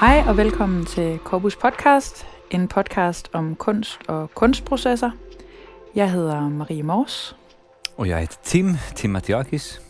[0.00, 5.10] Hej og velkommen til Corpus Podcast, en podcast om kunst og kunstprocesser.
[5.94, 7.36] Jeg hedder Marie Mors,
[7.96, 9.82] Og jeg heter Tim, Tim Matiakis.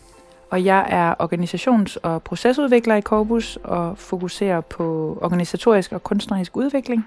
[0.51, 7.07] og jeg er organisations- og procesudvikler i Corpus og fokuserer på organisatorisk og kunstnerisk udvikling.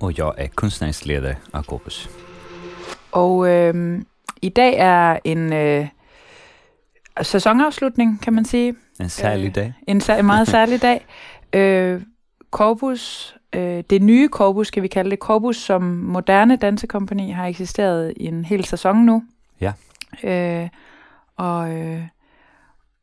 [0.00, 2.10] Og jeg er kunstnerisk leder af Corpus.
[3.12, 4.02] Og øh,
[4.42, 5.86] i dag er en øh,
[7.22, 8.74] sæsonafslutning, kan man sige.
[9.00, 9.72] En særlig Øh, dag.
[9.88, 11.06] En, sær- en meget særlig dag.
[11.52, 12.02] Øh,
[12.54, 15.18] Corpus, øh, det nye Corpus, skal vi kalde det.
[15.18, 19.22] Corpus som moderne dansekompani har eksisteret i en hel sæson nu.
[19.60, 19.72] Ja.
[20.24, 20.68] Øh,
[21.36, 22.02] og, øh,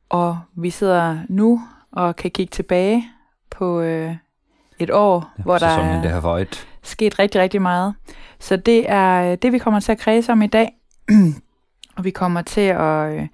[0.09, 3.05] og vi sidder nu og kan kigge tilbage
[3.49, 4.15] på øh,
[4.79, 6.67] et år, Ja, hvor der er det har været.
[6.83, 7.93] sket rigtig, rigtig meget.
[8.39, 10.73] Så det er det, vi kommer til at kredse om i dag.
[11.97, 13.27] og vi kommer til at øh,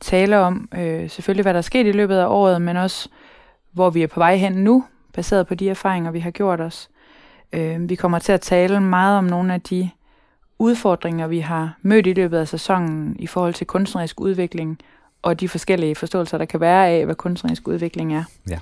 [0.00, 3.08] tale om øh, selvfølgelig, hvad der er sket i løbet af året, men også,
[3.72, 6.90] hvor vi er på vej hen nu, baseret på de erfaringer, vi har gjort os.
[7.52, 9.90] Øh, vi kommer til at tale meget om nogle af de
[10.58, 14.78] udfordringer, vi har mødt i løbet af sæsonen i forhold til kunstnerisk udvikling,
[15.22, 18.24] og de forskellige forståelser, der kan være af, hvad kunstnerisk udvikling er.
[18.50, 18.58] Ja.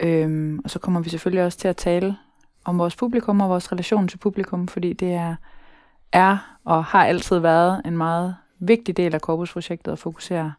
[0.00, 2.16] Øhm, og så kommer vi selvfølgelig også til at tale
[2.64, 5.34] om vores publikum og vores relation til publikum, fordi det er,
[6.12, 10.52] er og har altid været en meget vigtig del af Corpus-projektet at fokusere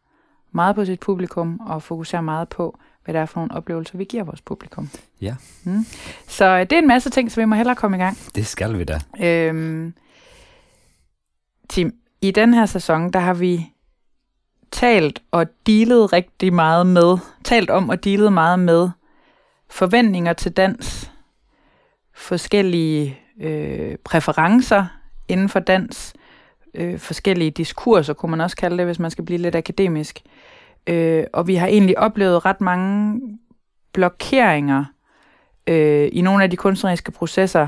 [0.52, 4.04] meget på sit publikum og fokusere meget på, hvad det er for nogle oplevelser, vi
[4.04, 4.90] giver vores publikum.
[5.22, 5.36] Ja.
[5.64, 5.86] Mm.
[6.28, 8.18] Så øh, det er en masse ting, så vi må hellere komme i gang.
[8.36, 9.00] Det skal vi da.
[9.22, 9.94] Øhm,
[11.70, 13.66] Tim, i den her sæson, der har vi
[14.72, 18.90] talt og dealet rigtig meget med, talt om og dealet meget med
[19.70, 21.12] forventninger til dans,
[22.14, 24.86] forskellige øh, præferencer
[25.28, 26.14] inden for dans,
[26.74, 30.22] øh, forskellige diskurser, kunne man også kalde det, hvis man skal blive lidt akademisk.
[30.26, 30.49] Øh,
[31.34, 33.22] og vi har egentlig oplevet ret mange
[33.94, 34.86] blokeringer
[35.68, 37.68] øh, i nogle af de kunstneriske processer,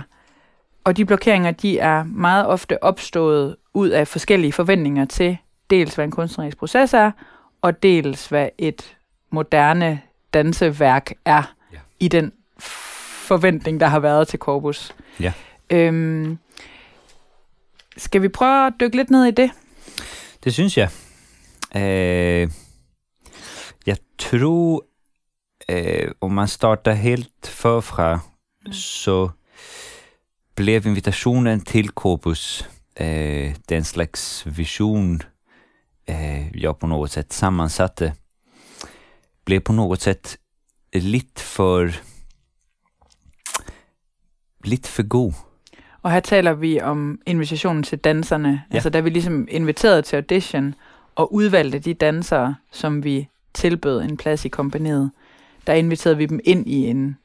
[0.84, 5.38] og de blokeringer, de er meget ofte opstået ud af forskellige forventninger til
[5.70, 7.12] dels, hvad en kunstnerisk proces er,
[7.62, 8.98] og dels, hvad et
[9.32, 10.02] moderne
[10.34, 11.78] danseværk er Ja.
[12.00, 12.32] i den
[13.28, 14.96] forventning, der har været til Corpus.
[15.20, 15.34] Ja.
[15.70, 16.38] Øhm,
[17.98, 19.52] skal vi prøve at dykke lidt ned i det?
[20.44, 20.90] Det synes jeg.
[21.74, 22.50] Jeg
[24.22, 24.84] tror,
[25.68, 28.20] eh, om man starter helt förfra,
[28.72, 29.32] så
[30.56, 32.66] blev invitationen till Corpus
[32.96, 35.24] eh, den slags vision
[36.06, 38.14] eh, jag på något sätt sammansatte,
[39.46, 40.38] blev på något sätt
[40.94, 41.94] lite för
[44.64, 45.34] lite för god.
[46.04, 48.62] Og her taler vi om invitationen til danserne.
[48.70, 48.76] Ja.
[48.76, 50.76] Altså, da vi ligesom inviterede til audition
[51.16, 55.12] og udvalgte de dansere, som vi tilbød en plads i kompaniet,
[55.68, 57.18] der inviterede vi dem ind i en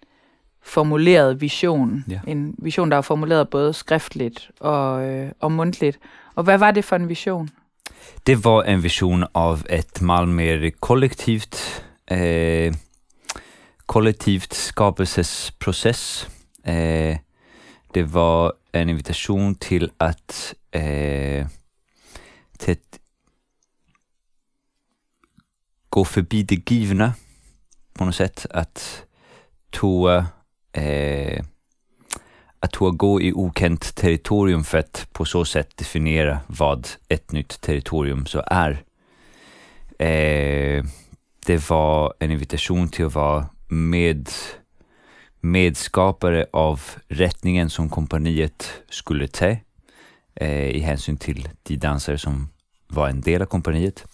[0.62, 2.04] formuleret vision.
[2.08, 2.20] Ja.
[2.26, 5.98] En vision, der er formuleret både skriftligt og, øh, og mundtligt.
[6.34, 7.50] Og hvad var det for en vision?
[8.26, 12.74] Det var en vision av ett meget mer kollektivt, eh,
[13.86, 16.28] kollektivt skapelsesprocess.
[16.66, 17.16] Eh,
[17.94, 21.46] det var en invitation till att eh,
[22.58, 23.00] till att
[25.96, 27.14] gå förbi det givna
[27.92, 28.46] på något sätt.
[28.50, 29.02] Att
[29.70, 30.26] toa
[30.72, 31.44] eh,
[32.60, 37.60] att toa gå i okänt territorium för att på så sätt definiera vad ett nytt
[37.60, 38.70] territorium så är.
[39.98, 40.84] Eh,
[41.46, 44.30] det var en invitation till att vara med,
[45.40, 49.56] medskapare av rättningen som kompaniet skulle ta
[50.34, 52.48] eh, i hänsyn till de dansare som
[52.86, 54.04] var en del av kompaniet.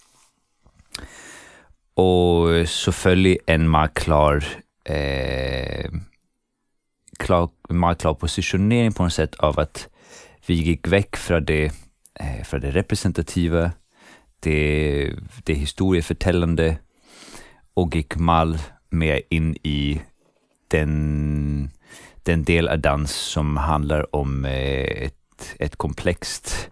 [1.95, 4.43] Och så följer en meget klar
[4.85, 5.91] eh,
[7.19, 9.87] klar, meget klar positionering på en sätt av att
[10.47, 11.71] vi gick väck från det,
[12.19, 13.71] øh, eh, från det representativa,
[14.43, 15.15] det,
[15.47, 16.77] det historiefortællende,
[17.75, 20.01] och gick meget mer in i
[20.71, 21.71] den,
[22.25, 26.69] den del av dans som handlar om øh, eh, ett, ett komplext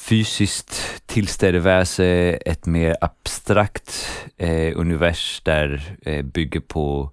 [0.00, 2.04] fysiskt tillstedevärelse,
[2.46, 7.10] ett mer abstrakt eh, univers där eh, bygger på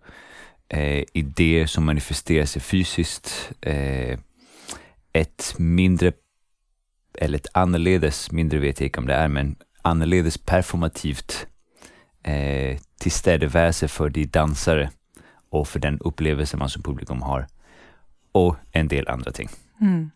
[0.70, 3.52] eh, idéer som manifesterar sig fysiskt.
[3.62, 4.20] Eh,
[5.14, 6.12] ett mindre,
[7.18, 11.48] eller ett annorledes, mindre vet jag inte om det är, men annorledes performativt
[12.24, 14.90] eh, tillstedevärelse för de dansare
[15.50, 17.48] och för den upplevelse man som publikum har.
[18.32, 19.50] Och en del andra ting.
[19.82, 20.12] Mm.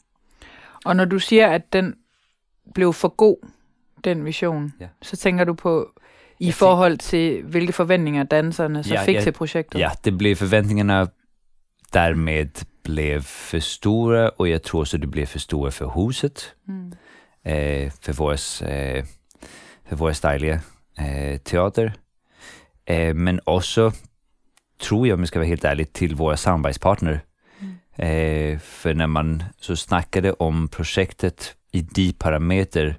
[0.86, 1.96] Og når du siger, at den
[2.74, 3.38] blev for god,
[4.04, 4.88] den vision, Ja.
[5.02, 5.92] så tænker du på
[6.40, 9.80] I jeg forhold til, hvilke forventninger danserne så ja, fik ja, til projektet?
[9.80, 11.06] Ja, det blev forventningarna
[11.94, 16.56] därmed blev för stora och jag tror så det blev för stora för huset.
[16.68, 16.94] Mm.
[17.44, 18.32] Eh, för vår
[18.70, 19.06] eh,
[19.86, 20.60] för vår dejliga
[20.98, 21.94] eh, teater.
[22.86, 23.92] Eh, men också,
[24.82, 27.22] tror jag om jag ska vara helt ärlig, till våra samarbetspartner.
[27.60, 28.54] Mm.
[28.54, 32.96] Eh, för när man så snackade om projektet i de parameter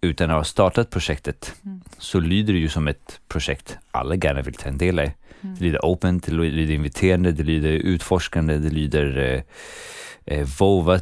[0.00, 1.80] utan att ha startat projektet mm.
[1.98, 5.12] så lyder det ju som ett projekt alla gärna vill ta en del i.
[5.40, 5.54] Mm.
[5.54, 11.00] Det lyder open, det lyder inviterande, det lyder utforskande, det lyder eh, eh,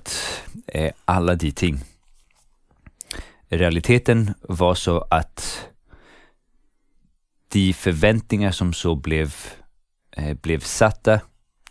[0.67, 1.81] eh, alla de ting.
[3.49, 5.69] Realiteten var så att
[7.53, 9.35] de förväntningar som så blev,
[10.17, 11.21] eh, blev satta,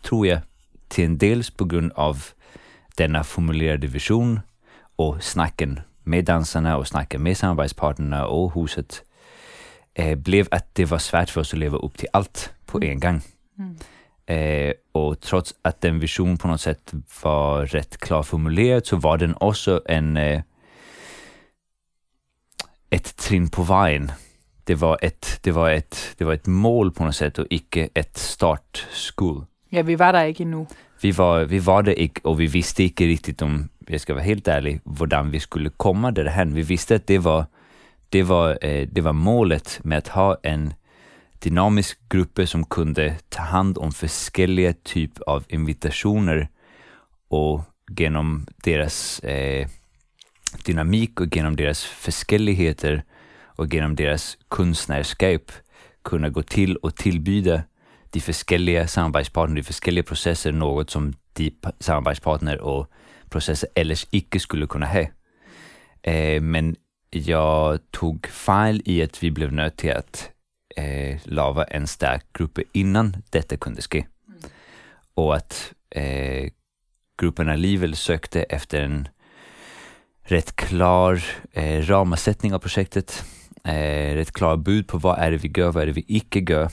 [0.02, 0.40] tror jag,
[0.88, 2.24] till en dels på grund av
[2.96, 4.40] denna formulerade vision
[4.96, 9.02] och snacken med dansarna och snacken med samarbetspartnerna och huset,
[9.94, 13.00] eh, blev att det var svårt för oss att leva upp till allt på en
[13.00, 13.20] gång.
[13.58, 13.76] Mm.
[14.26, 16.92] Eh, och trots att den vision på något sätt
[17.22, 20.42] var rätt klar formulerad så var den också en eh,
[22.90, 24.12] ett trin på vägen.
[24.64, 27.88] Det var ett, det var ett, det var ett mål på något sätt och icke
[27.94, 29.44] ett startskull.
[29.68, 30.66] Ja, vi var där inte nu.
[31.00, 34.24] Vi var, vi var det inte och vi visste inte riktigt om, jag ska vara
[34.24, 36.54] helt ärlig, hur vi skulle komma derhen.
[36.54, 37.46] Vi visste att det var,
[38.08, 40.74] det var, eh, det var målet med att ha en
[41.38, 43.92] dynamisk grupp som kunde ta hand om
[44.38, 46.48] olika typ av invitationer
[47.28, 47.60] och
[47.98, 49.68] genom deras eh,
[50.64, 53.04] dynamik och genom deras förskelligheter
[53.56, 55.52] och genom deras konstnärskap
[56.02, 57.62] kunna gå till och tillbyda
[58.10, 62.90] de forskellige samarbetspartner, de forskellige processer, något som de samarbetspartner och
[63.34, 65.06] processer ellers ikke skulle kunna ha.
[66.02, 66.76] Eh, men
[67.10, 70.30] jag tog fejl i att vi blev nødt till att
[70.76, 73.98] eh, lava en stark grupp innan detta kunde ske.
[74.28, 74.50] Mm.
[75.14, 76.50] Och att eh,
[77.18, 79.08] gruppen alligevel sökte efter en
[80.22, 83.24] rätt klar eh, ramasättning av projektet,
[83.64, 86.40] eh, rätt klar bud på vad är det vi gör, vad är det vi icke
[86.52, 86.70] gör.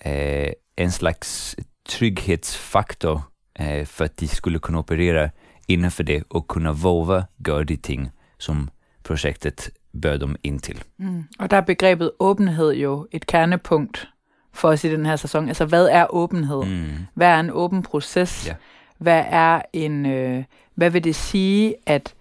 [0.00, 1.56] Eh, en slags
[1.88, 3.22] trygghetsfaktor
[3.54, 5.30] eh, för att de skulle kunna operera
[5.72, 8.70] innanför det och kunna våga göra de ting som
[9.02, 9.70] projektet
[10.02, 10.82] bør dem ind til.
[10.98, 11.24] Mm.
[11.38, 14.08] Og der er begrebet åbenhed jo et kernepunkt
[14.52, 15.48] for os i den her sæson.
[15.48, 16.64] Altså, hvad er åbenhed?
[16.64, 17.06] Mm.
[17.14, 18.46] Hvad er en åben proces?
[18.46, 18.54] Ja.
[18.98, 22.14] Hvad er en, øh, hvad vil det sige, at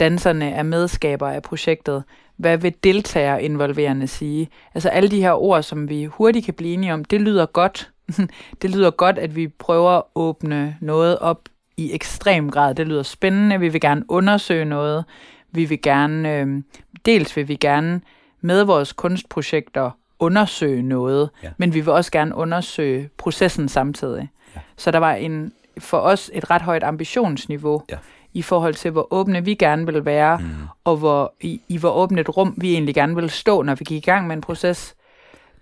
[0.00, 2.04] danserne er medskabere af projektet?
[2.36, 4.48] Hvad vil deltager involverende sige?
[4.74, 7.90] Altså alle de her ord, som vi hurtigt kan blive enige om, det lyder godt.
[8.62, 12.74] det lyder godt, at vi prøver at åbne noget op i ekstrem grad.
[12.74, 13.60] Det lyder spændende.
[13.60, 15.04] Vi vil gerne undersøge noget.
[15.52, 16.62] Vi vil gerne, øh,
[17.06, 18.00] dels vil vi gerne
[18.40, 21.50] med vores kunstprojekter undersøge noget, ja.
[21.56, 24.28] men vi vil også gerne undersøge processen samtidig.
[24.56, 24.60] Ja.
[24.76, 27.98] Så der var en for os et ret højt ambitionsniveau ja.
[28.32, 30.46] i forhold til, hvor åbne vi gerne vil være, mm.
[30.84, 33.84] og hvor, i, i hvor åbent et rum vi egentlig gerne vil stå, når vi
[33.84, 34.94] gik i gang med en proces.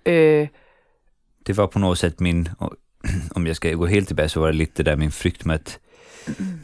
[0.06, 0.48] Øh,
[1.46, 2.48] det var på något sätt min,
[3.36, 5.78] om jag ska gå helt tillbaka så var det lite där min frykt med att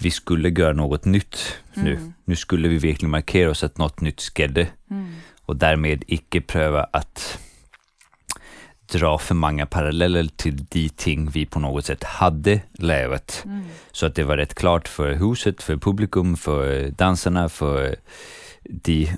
[0.00, 1.38] vi skulle göra något nytt
[1.74, 1.94] nu.
[1.94, 2.12] Mm.
[2.24, 5.14] Nu skulle vi verkligen markera oss att något nytt skedde mm.
[5.42, 7.38] och därmed icke pröva att
[8.92, 13.44] dra för många paralleller till de ting vi på något sätt hade lärt.
[13.44, 13.64] Mm.
[13.92, 17.96] Så att det var rätt klart för huset, för publikum, för dansarna, för
[18.62, 19.08] de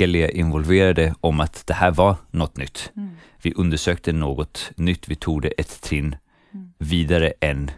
[0.00, 2.92] olika involverade om att det här var något nytt.
[2.96, 3.10] Mm.
[3.42, 6.16] Vi undersökte något nytt, vi tog det ett trin
[6.54, 6.72] mm.
[6.78, 7.70] vidare än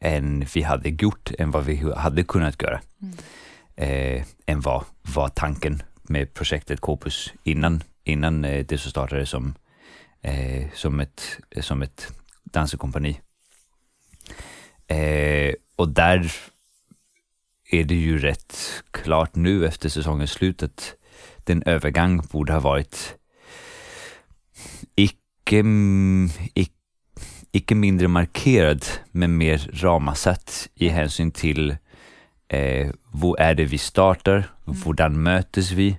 [0.00, 2.80] än vi hade gjort, än vad vi hade kunnat göra.
[3.02, 3.14] Mm.
[3.76, 4.84] Eh, än vad
[5.14, 9.54] var tanken med projektet Corpus innan, innan eh, det så startade som,
[10.22, 12.12] eh, som, ett, som ett
[12.44, 13.20] danskompani.
[14.86, 16.32] Eh, och där
[17.70, 18.56] är det ju rätt
[18.90, 20.94] klart nu efter säsongens slut att
[21.44, 23.14] den övergång borde ha varit
[24.94, 25.64] icke,
[26.54, 26.83] icke
[27.54, 31.76] icke mindre markerad, men mer ramasatt i hänsyn till
[32.48, 34.76] eh, vad är det vi startar, mm.
[34.82, 35.98] hvordan mötes vi,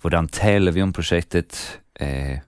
[0.00, 2.38] hvordan talar vi om projektet, eh,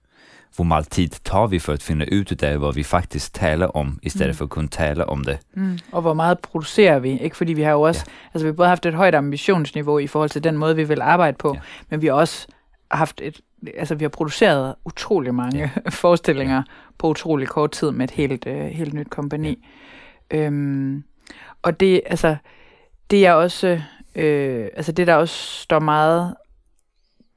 [0.59, 3.99] hur mal tid tar vi för att finna ut det vad vi faktiskt talar om,
[4.03, 4.37] istället mm.
[4.37, 5.39] för att kunna tala om det.
[5.57, 5.79] Mm.
[5.93, 7.19] Og hvor meget producerer vi?
[7.19, 8.13] Ikke fordi vi har jo også, ja.
[8.35, 11.03] altså vi har både haft et højt ambitionsniveau i forhold til den måde, vi vil
[11.03, 11.61] arbejde på, ja.
[11.91, 12.47] men vi har også
[12.91, 13.41] haft et
[13.77, 15.91] altså vi har produceret utrolig mange ja.
[15.91, 16.63] forestillinger ja.
[16.99, 19.69] på utrolig kort tid med et helt, øh, helt nyt kompani.
[20.33, 20.39] Ja.
[20.39, 21.05] Øhm,
[21.63, 22.37] og det, altså,
[23.11, 23.81] det er også,
[24.15, 26.35] øh, altså det der også står meget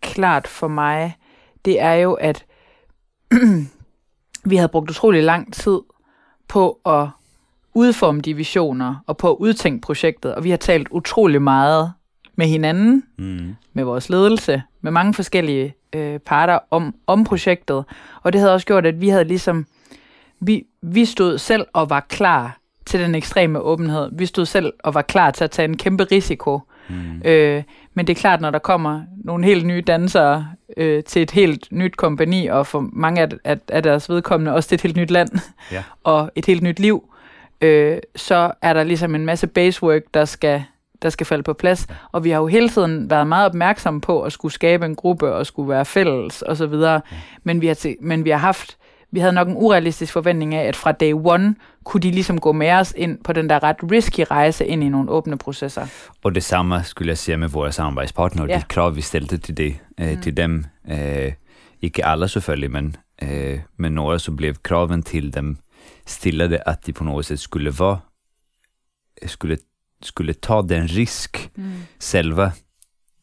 [0.01, 1.17] klart for mig,
[1.65, 2.46] det er jo, at
[4.50, 5.79] vi havde brugt utrolig lang tid
[6.48, 7.08] på at
[7.74, 11.94] udforme de visioner og på at udtænke projektet, og vi har talt utrolig meget
[12.36, 13.56] med hinanden, Mm.
[13.74, 17.86] med vores ledelse, med mange forskellige øh, parter om, om projektet,
[18.24, 19.65] og det havde også gjort, at vi havde ligesom,
[20.39, 24.10] vi, vi stod selv og var klar til den ekstreme åbenhed.
[24.13, 26.60] Vi stod selv og var klar til at tage en kæmpe risiko.
[26.89, 27.22] Mm.
[27.25, 27.63] Øh,
[27.94, 31.68] men det er klart, når der kommer nogle helt nye dansere øh, til et helt
[31.72, 35.12] nyt kompani, og for mange af, af, af deres vedkommende også til et helt nyt
[35.12, 35.30] land,
[35.72, 35.84] Ja.
[36.04, 37.13] og et helt nyt liv,
[37.62, 40.63] øh, så er der ligesom en masse basework, der skal,
[41.02, 41.88] der skal falde på plads.
[42.12, 45.34] Og vi har jo hele tiden været meget opmærksomme på at skulle skabe en gruppe
[45.34, 47.02] og skulle være fælles og så videre.
[47.44, 48.78] Men vi har, til, men vi har haft
[49.12, 52.52] vi havde nok en urealistisk forventning af, at fra day one kunne de ligesom gå
[52.52, 55.88] med os ind på den der ret risky rejse ind i nogle åbne processer.
[56.24, 58.58] Och detsamma skulle jag säga med våra samarbetspartner, Ja.
[58.58, 60.22] de krav vi ställde till, det, eh, Mm.
[60.22, 60.66] till dem.
[60.90, 61.34] Eh,
[61.82, 65.58] ikke alla selvfølgelig, men, eh, men några så blev kraven till dem
[66.06, 68.00] stillade att de på något sätt skulle vara,
[69.25, 69.58] skulle,
[70.06, 71.50] skulle ta den risk
[72.00, 72.52] själva,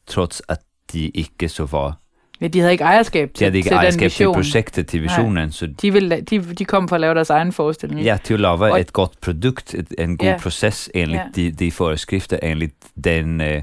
[0.06, 0.60] trots att
[0.92, 1.94] de ikke så var,
[2.40, 4.34] Ja, de havde ikke ejerskab de til, hade ikke til den ejerskab til vision.
[4.34, 8.00] projektet, til visionen, så De, ville, de, de kom for at lave deres egen forestilling.
[8.04, 10.38] Ja, till att lava Och- ett gott produkt, ett, en god Ja.
[10.38, 11.26] process enligt Ja.
[11.34, 13.62] de, de föreskrifter, enligt den, eh,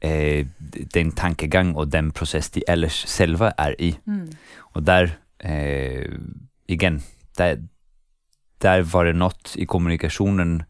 [0.00, 0.46] eh,
[0.94, 3.98] den tankegang och den process de ellers själva är i.
[4.06, 4.28] Mm.
[4.58, 6.04] Och där, eh,
[6.66, 7.02] igen,
[7.36, 7.58] där,
[8.58, 10.62] där var det något i kommunikationen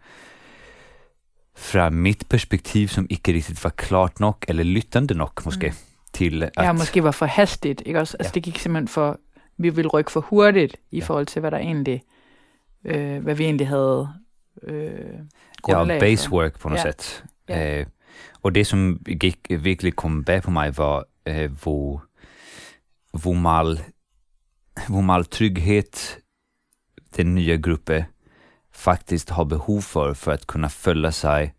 [1.58, 5.74] fra mitt perspektiv som ikke riktigt var klart nok, eller lyttende nok måske, Mm.
[6.12, 6.50] til at...
[6.58, 8.16] Ja, måske var for hastigt, ikke også?
[8.20, 8.34] Altså, Ja.
[8.34, 9.18] det gik simpelthen for...
[9.58, 11.04] Vi ville rykke for hurtigt i Ja.
[11.04, 12.02] forhold til, hvad der egentlig...
[12.84, 14.08] Øh, hvad vi egentlig havde
[14.62, 14.92] øh, Ja,
[15.62, 16.06] grundlag for.
[16.06, 16.82] basework på något Ja.
[16.82, 17.24] sätt.
[17.48, 17.80] Ja.
[17.80, 17.86] Eh,
[18.42, 22.04] och det som gick, virkelig kom bag på mig var eh, hvor,
[23.20, 23.80] hvor, mal,
[24.88, 26.18] hvor mal trygghet
[27.16, 28.02] den nya gruppen
[28.78, 31.54] faktiskt har behov för, för att kunna följa sig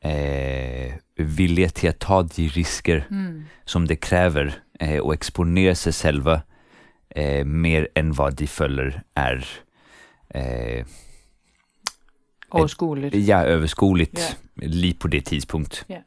[0.00, 3.44] eh, vilja till att ta de risker Mm.
[3.64, 6.42] som det kräver eh, och exponera sig själva
[7.10, 9.46] eh, mer än vad de följer är
[10.34, 10.86] eh,
[12.50, 13.14] Overskueligt.
[13.16, 14.18] Ja, överskådligt
[14.54, 14.66] Ja.
[14.68, 15.84] lige på det tidspunkt.
[15.88, 16.02] Ja.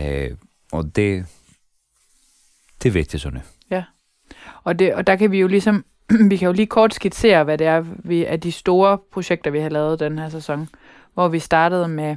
[0.00, 0.36] Eh,
[0.72, 1.26] og det,
[2.82, 3.40] det vet jeg så nu.
[4.64, 5.84] Og, det, og der kan vi jo ligesom,
[6.30, 9.60] vi kan jo lige kort skitsere, hvad det er vi, af de store projekter, vi
[9.60, 10.68] har lavet den her sæson.
[11.14, 12.16] Hvor vi startede med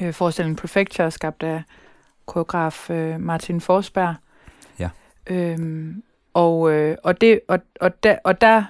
[0.00, 1.62] øh, forestillingen Prefecture, skabt af
[2.26, 4.14] koreograf øh, Martin Forsberg.
[4.78, 4.88] Ja.
[5.26, 6.02] Øhm,
[6.34, 8.64] og, øh, og, det, og, og, der, og der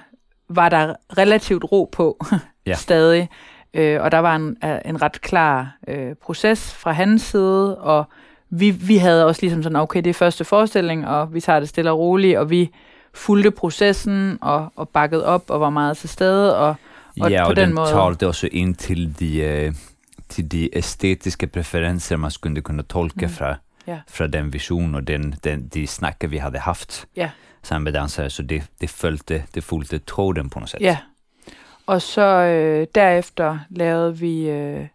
[0.49, 2.19] var der relativt ro på
[2.65, 2.73] Ja.
[2.85, 3.29] stadig.
[3.73, 8.05] Øh, og der var en, en ret klar øh, proces fra hans side, og
[8.49, 11.69] vi, vi havde også ligesom sådan, okay, det er første forestilling, og vi tager det
[11.69, 12.71] stille og roligt, og vi
[13.17, 16.57] fulgte processen og, og bakkede op og var meget til stede.
[16.57, 16.75] Og,
[17.21, 19.73] Og ja, på og den den, måde- talte også ind til de, eh,
[20.29, 23.31] til de æstetiske preferenser, man skulle kunne tolke Mm.
[23.31, 23.55] fra,
[23.87, 23.99] Ja.
[24.09, 27.29] fra den vision og den, den, de snakker, vi havde haft Ja.
[27.63, 30.81] sammen med dansere, så det, det følte, det fulgte tråden på noget sæt.
[30.81, 30.97] ja.
[31.85, 34.87] og så øh, derefter lavede vi øh,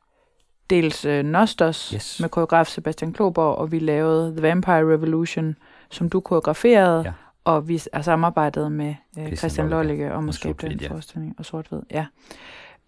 [0.70, 2.20] dels øh, Nostos Yes.
[2.20, 5.56] med koreograf Sebastian Kloborg, og vi lavede The Vampire Revolution,
[5.90, 7.12] som du koreograferede, Ja.
[7.44, 10.88] Og vi har samarbejdet med øh, Christian Christian om at skabe den ja.
[10.88, 12.06] forestilling, og sort-hvid, ja.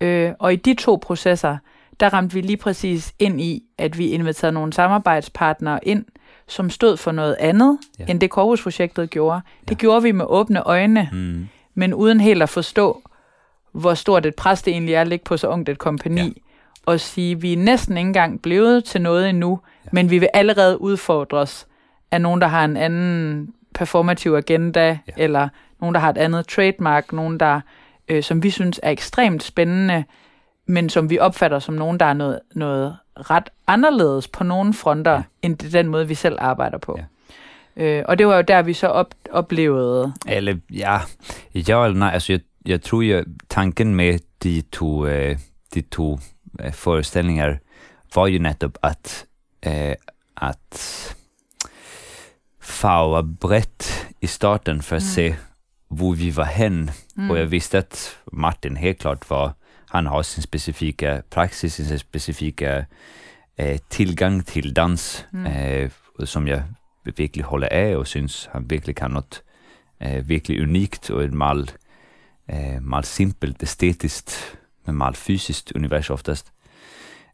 [0.00, 1.56] Øh, og i de to processer,
[2.00, 6.04] der ramte vi lige præcis ind i, at vi inviterede nogle samarbejdspartnere ind,
[6.48, 8.04] som stod for noget andet, Ja.
[8.08, 9.40] end det Corvus-projektet gjorde.
[9.60, 9.74] Det Ja.
[9.74, 11.48] gjorde vi med åbne øjne, Mm.
[11.74, 13.02] men uden helt at forstå,
[13.72, 16.30] hvor stort et pres det egentlig er at ligge på så ungt et kompani, Ja.
[16.86, 19.88] og sige, vi er næsten ikke engang blevet til noget endnu, ja.
[19.92, 21.66] men vi vil allerede udfordres
[22.10, 25.12] af nogen, der har en anden performativ agenda, Ja.
[25.16, 25.48] eller
[25.80, 27.60] nogen, der har et andet trademark, nogen, der,
[28.08, 30.04] øh, som vi synes er ekstremt spændende,
[30.66, 35.12] men som vi opfatter som nogen, der er noget, noget ret anderledes på nogle fronter,
[35.12, 35.22] Ja.
[35.42, 36.98] end den måde, vi selv arbejder på.
[36.98, 37.04] Ja.
[37.76, 40.98] Øh, og det var jo der, vi så op, oplevede Eller ja,
[41.54, 42.10] ja eller nej.
[42.12, 45.38] Altså, jeg, jeg tror jo, tanken med de to, eh,
[45.74, 46.18] de to
[46.60, 47.54] eh, forestillinger
[48.14, 49.26] var jo netop at,
[49.62, 49.94] eh,
[50.42, 51.16] at
[52.64, 55.06] farve bredt i starten for at Mm.
[55.08, 55.36] se,
[55.88, 56.90] hvor vi var hen.
[57.16, 57.30] Mm.
[57.30, 59.56] Og jeg vidste, at Martin helt klart var,
[59.90, 62.86] han har sin specifikke praksis, sin specifikke
[63.58, 65.46] eh, tilgang til dans, Mm.
[65.46, 65.90] eh,
[66.24, 66.64] som jeg
[67.16, 69.42] virkelig holder af og synes, han virkelig kan noget
[70.00, 71.76] eh, virkelig unikt og et meget,
[72.48, 74.24] eh, meget simpelt, æstetisk,
[74.86, 76.52] men meget fysisk univers oftest.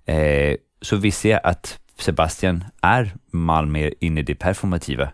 [0.07, 5.09] Eh, så vi ser at Sebastian er meget mere inde i det performative.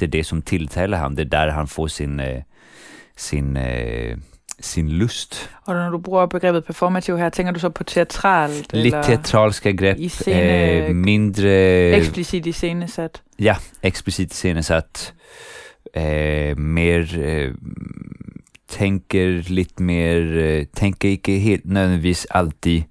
[0.00, 1.16] Det är det som tilltalar ham.
[1.16, 2.42] Det är där han får sin, øh,
[3.16, 4.16] sin, øh,
[4.60, 5.50] sin lust.
[5.66, 8.72] Og når du bruger begrebet performativ her, tænker du så på teatralt?
[8.72, 11.48] Lidt eller teatralska grepp, i scene- øh, mindre...
[11.96, 13.22] eksplicit iscenesat?
[13.38, 15.14] Ja, explicit iscenesatt.
[15.94, 17.54] Eh, mer, eh,
[18.68, 22.82] tänker lite mer, eh, tänker inte helt nödvändigtvis alltid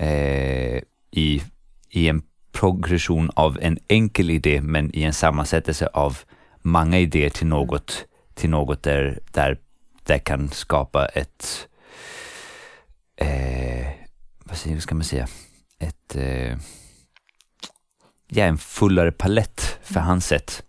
[0.00, 0.80] eh,
[1.12, 1.42] i,
[1.90, 2.22] i en
[2.60, 6.18] progression av en enkel idé, men i en sammansättelse av
[6.62, 9.58] många idéer till något, till något där, där
[10.02, 11.68] det kan skapa ett,
[13.16, 13.86] eh,
[14.44, 15.28] vad ska man säga,
[15.78, 16.58] ett, eh,
[18.28, 20.62] ja, en fullare palett för hans sätt.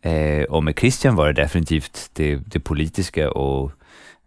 [0.00, 3.72] Eh, och med Christian var det definitivt det, det politiska och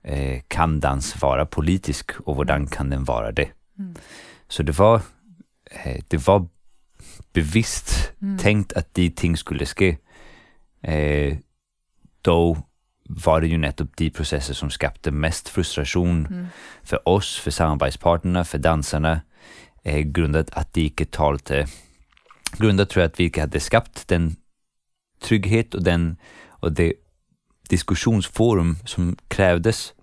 [0.03, 3.49] eh, kan dans vara politisk och hvordan kan den vara det?
[3.79, 3.95] Mm.
[4.47, 5.01] Så det var,
[5.71, 6.47] eh, det var
[7.33, 8.37] bevisst Mm.
[8.37, 9.97] tänkt att de ting skulle ske.
[10.81, 11.37] Eh,
[12.21, 12.57] då
[13.09, 16.47] var det ju netop de processer som skabte mest frustration Mm.
[16.83, 19.21] för oss, för samarbetspartnerna, för dansarna,
[19.83, 21.67] eh, grundat att de inte talte,
[22.57, 24.35] grundat tror jag att vi inte hade skapat den
[25.21, 26.17] trygghet och den
[26.61, 26.93] och det
[27.69, 29.93] diskussionsforum som krävdes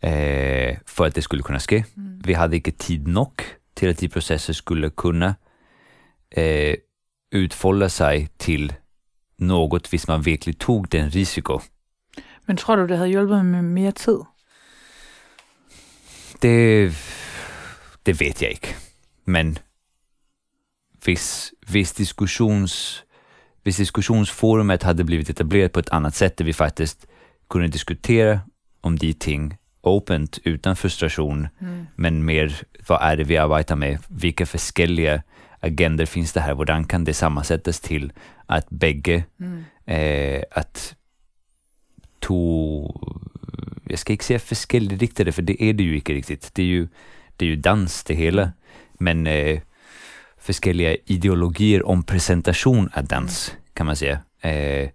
[0.00, 1.84] eh, för att det skulle kunna ske.
[1.96, 2.20] Mm.
[2.24, 3.42] Vi hade inte tid nog
[3.76, 5.34] till att de processer skulle kunna
[6.30, 6.74] eh,
[7.32, 8.72] utfolda sig till
[9.38, 11.60] något hvis man virkelig tog den risiko.
[12.46, 14.18] Men tror du, det havde hjulpet med mere tid?
[16.42, 16.92] Det,
[18.06, 18.76] det vet jeg ikke.
[19.24, 19.58] Men
[21.04, 23.04] hvis, hvis, diskussions,
[23.62, 27.06] hvis diskussionsforumet hade blivit etablerat på ett annat sätt där vi faktiskt
[27.48, 28.40] kunde diskutera
[28.82, 31.86] om de ting opent utan frustration, Mm.
[31.96, 32.54] men mer
[32.88, 33.98] vad är det vi arbetar med?
[34.08, 35.22] Vilka forskellige
[35.60, 36.54] agender finns det här?
[36.54, 38.12] Hvordan kan det sammansättas till
[38.46, 39.64] att bägge Mm.
[39.86, 40.94] eh, att
[42.20, 43.00] to,
[43.88, 46.50] jag ska inte säga forskelligriktade, för det är det ju inte riktigt.
[46.54, 46.88] Det är ju,
[47.36, 48.52] det är ju dans det hela,
[48.98, 49.60] men eh,
[51.06, 54.20] ideologier om presentation av dans, kan man säga.
[54.40, 54.88] Eh,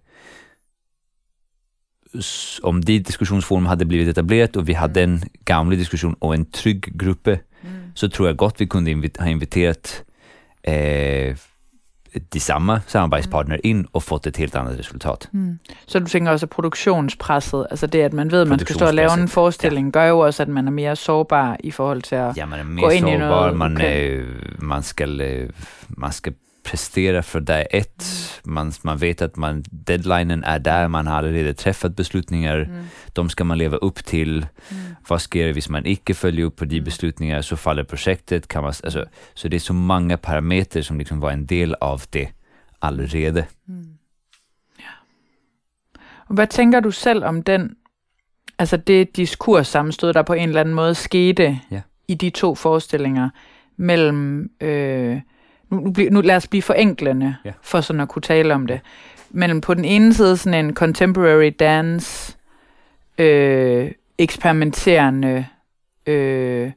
[2.62, 6.98] om de diskussionsforum hade blivit etablerat och vi hade en gammal diskussion och en trygg
[6.98, 7.28] grupp,
[7.64, 7.74] Mm.
[7.94, 10.04] så tror jag gott vi kunde ha inviterat
[10.62, 11.36] eh,
[12.32, 15.28] de samma samarbetspartner in och fått ett helt annat resultat.
[15.32, 15.58] Mm.
[15.86, 18.86] Så du tænker også, at produktionspresset, altså det, at man ved, at man skal stå
[18.86, 22.02] og lave en Produktionspresset, forestilling, gør jo også, at man er mere sårbar i forhold
[22.02, 22.36] til at...
[22.36, 24.24] Ja, man är Gå mer in i sårbar, något man, eh,
[24.58, 25.48] man, ska, eh,
[25.88, 26.30] man ska
[26.62, 28.04] prestera för dag ett,
[28.44, 32.84] man, man vet att man, deadlinen är där, man har redan träffat beslutningar, Mm.
[33.12, 34.46] de ska man leva upp till.
[34.70, 34.82] Mm.
[35.08, 36.84] Vad sker hvis man inte följer upp på de Mm.
[36.84, 38.48] beslutningar så faller projektet.
[38.48, 42.02] Kan man, alltså, så det är så många parametrar som liksom var en del av
[42.12, 42.28] det
[42.80, 43.44] allerede.
[43.68, 43.86] Mm.
[44.78, 44.90] Ja.
[46.28, 47.76] Og hvad tænker du selv om den,
[48.58, 51.80] altså det diskurssammenstød, der på en eller anden måde skete Ja.
[52.08, 53.30] i de to forestillinger
[53.76, 55.20] mellem, øh,
[55.72, 57.52] nu, nu, lad os blive forenklende, Ja.
[57.62, 58.80] for sådan at kunne tale om det,
[59.30, 62.36] mellem på den ene side sådan en contemporary dance,
[63.18, 65.46] øh, eksperimenterende,
[66.06, 66.70] øh,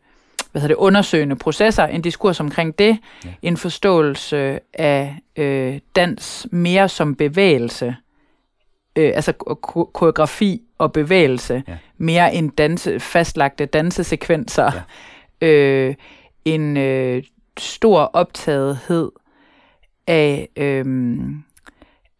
[0.52, 3.30] hvad hedder det, undersøgende processer, en diskurs omkring det, Ja.
[3.42, 7.96] en forståelse af øh, dans mere som bevægelse,
[8.96, 11.78] øh, altså ko- koreografi og bevægelse, Ja.
[11.98, 14.72] mere end danse, fastlagte dansesekvenser,
[15.42, 15.48] ja.
[15.48, 15.96] øh,
[16.46, 17.24] en øh,
[17.60, 19.12] stor optagethed
[20.08, 20.86] af, øh,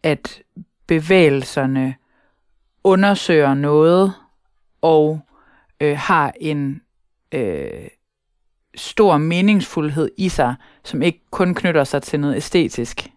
[0.04, 0.42] at
[0.88, 1.96] bevægelserne
[2.84, 4.14] undersøger noget
[4.82, 5.20] og
[5.82, 6.82] øh, har en
[7.32, 7.88] øh,
[8.76, 13.08] stor meningsfuldhed i sig, som ikke kun knytter sig til noget æstetisk.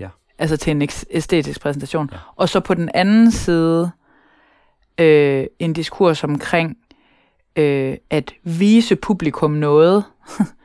[0.00, 0.08] Ja.
[0.38, 2.08] Altså til en æstetisk præsentation.
[2.12, 2.18] Ja.
[2.36, 3.90] Og så på den anden side
[5.00, 6.76] øh, en diskurs omkring
[7.56, 10.04] øh, at vise publikum noget,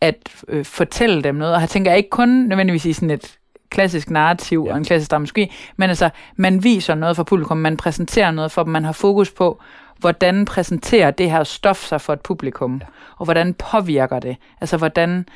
[0.00, 1.54] at øh, fortælle dem noget.
[1.54, 3.38] Og her tænker jeg ikke kun nødvendigvis i sådan et
[3.70, 4.72] klassisk narrativ Ja.
[4.72, 8.62] og en klassisk dramaturgi, men altså, man viser noget for publikum, man præsenterer noget for
[8.62, 9.60] dem, man har fokus på,
[9.98, 12.86] hvordan præsenterer det her stof sig for et publikum, Ja.
[13.16, 14.36] og hvordan påvirker det?
[14.60, 15.26] Altså, hvordan,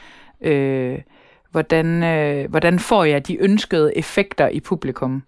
[0.41, 0.99] øh,
[1.51, 5.23] hvordan, øh, hvordan får jeg de ønskede effekter i publikum?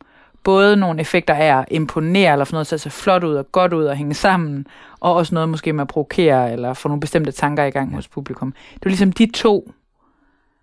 [0.44, 3.52] Både nogle effekter af at imponere, eller få noget til at se flot ud og
[3.52, 4.66] godt ud og hænge sammen,
[5.00, 7.94] og også noget måske med at provokere, eller få nogle bestemte tanker i gang Ja.
[7.96, 8.54] hos publikum.
[8.74, 9.72] Det er ligesom de to.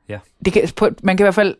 [0.09, 0.19] Ja.
[0.45, 1.55] Det kan, på, man kan i hvert fald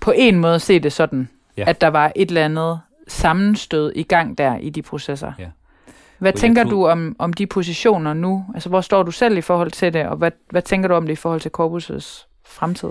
[0.00, 1.64] på en måde se det sådan, Ja.
[1.66, 5.32] at der var et eller andet sammenstød i gang der i de processer.
[5.38, 5.46] Ja.
[6.18, 8.44] Hvad jeg tænker tror- du om, om de positioner nu?
[8.54, 11.06] Altså, hvor står du selv i forhold til det, og hvad, hvad tænker du om
[11.06, 12.88] det i forhold til Corpus' fremtid?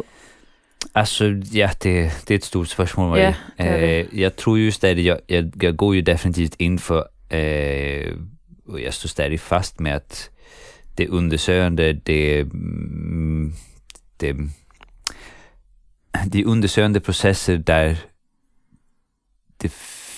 [0.94, 3.10] Alltså, ja, det, det är ett stort spørgsmål.
[3.10, 3.36] Marie.
[3.58, 4.00] Ja, det det.
[4.00, 8.14] Eh, jag tror ju stadig, jag, jag, jag går ju definitivt in för, eh,
[8.66, 10.30] och jag står stadig fast med att
[10.96, 13.54] det undersökande, det, mm,
[14.18, 14.36] det,
[16.26, 17.98] det undersökande processer där
[19.58, 19.72] det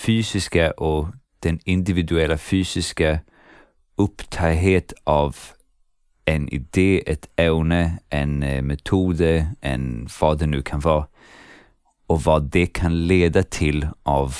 [0.04, 3.20] fysiska och den individuella fysiska
[3.96, 5.36] upptagenhet av
[6.24, 11.06] en idé, ett ämne, en eh, metode, en vad det nu kan vara
[12.06, 14.36] och vad det kan leda till av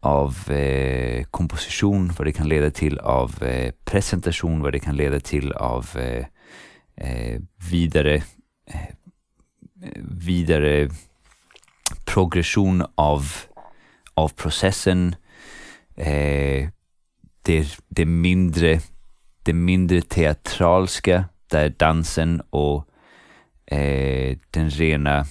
[0.00, 5.20] av eh, komposition, vad det kan leda till av eh, presentation, vad det kan leda
[5.20, 5.88] till av
[6.96, 8.14] eh, vidare,
[8.66, 8.94] eh,
[10.20, 10.90] vidare eh,
[12.04, 13.26] progression av,
[14.14, 15.14] av processen.
[15.96, 16.68] Eh,
[17.42, 18.80] det, det, mindre,
[19.46, 22.88] det mindre teatralska, där dansen och
[23.66, 25.26] eh, den rena,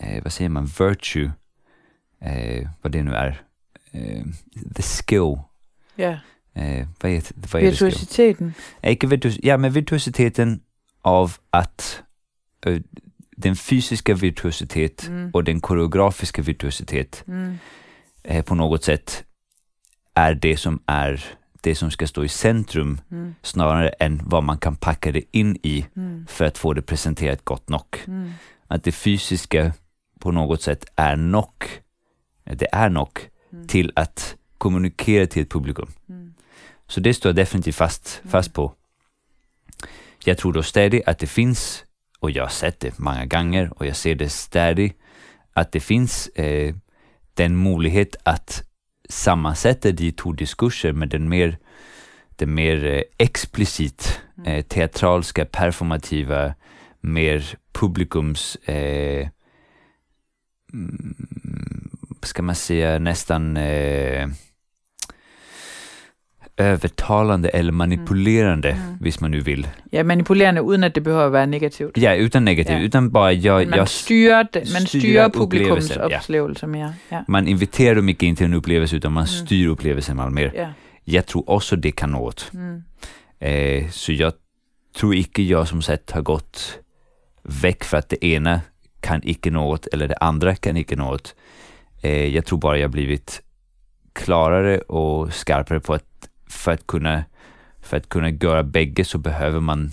[0.00, 1.32] eh, vad säger man, virtue,
[2.22, 3.42] eh, vad det nu är,
[3.92, 4.24] eh,
[4.76, 5.36] the skill.
[5.96, 6.18] Ja.
[6.54, 7.22] Eh, vad är,
[7.52, 7.66] vad är?
[7.70, 8.54] Virtuositeten.
[8.84, 10.60] Ikke virtuos, ja, men virtuositeten
[11.04, 12.02] av att
[12.66, 12.80] øh,
[13.42, 15.30] den fysiska virtuositet Mm.
[15.34, 17.58] och den koreografiska virtuositet Mm.
[18.24, 19.24] eh, på något sätt
[20.14, 21.24] är det som är
[21.62, 23.34] det som ska stå i centrum Mm.
[23.42, 26.26] snarare än vad man kan packa det in i Mm.
[26.28, 27.86] för att få det presenterat gott nog.
[28.06, 28.32] Mm.
[28.66, 29.72] Att det fysiska
[30.20, 31.52] på något sätt är nog,
[32.44, 33.18] eh, det är nog
[33.52, 33.66] Mm.
[33.68, 35.88] till att kommunikera till ett publikum.
[36.08, 36.34] Mm.
[36.88, 38.72] Så det står jag definitivt fast, fast på.
[40.24, 41.84] Jag tror då stadigt att det finns,
[42.18, 44.96] och jag har sett det många gånger och jag ser det stadigt,
[45.52, 46.74] att det finns eh,
[47.34, 48.62] den möjlighet att
[49.12, 51.58] sammansätta de två diskurser med den mer,
[52.36, 56.54] den mer eh, explicit eh, teatralska, performativa,
[57.00, 59.28] mer publikums, eh,
[60.72, 61.14] mm,
[62.22, 64.28] ska man säga nästan eh,
[66.62, 68.96] övertalande eller manipulerande, Mm.
[69.00, 69.66] hvis man nu vill.
[69.92, 71.98] Ja, manipulerende, uden at det behøver at være negativt.
[71.98, 72.82] Ja, utan negativt, Ja.
[72.84, 73.88] utan bara jag, Man jag
[74.52, 76.66] det, man styrer styrer publikums upplevelsen, ja.
[76.66, 76.94] mere.
[77.10, 77.24] Ja.
[77.28, 79.46] man inviterar dem inte in till en upplevelse utan man Mm.
[79.46, 80.52] styr upplevelsen mal mer.
[80.56, 80.68] Ja.
[81.04, 82.50] Jag tror också det kan något.
[82.54, 82.82] Mm.
[83.40, 84.32] Eh, så jag
[84.96, 86.78] tror inte jag som sett har gått
[87.42, 88.60] väck för att det ena
[89.00, 91.34] kan icke något eller det andra kan icke något.
[92.02, 93.40] Eh, jag tror bara jag blivit
[94.12, 96.04] klarare och skarpare på att
[96.52, 97.24] för att kunna
[97.80, 99.92] för att kunna göra bägge så behöver man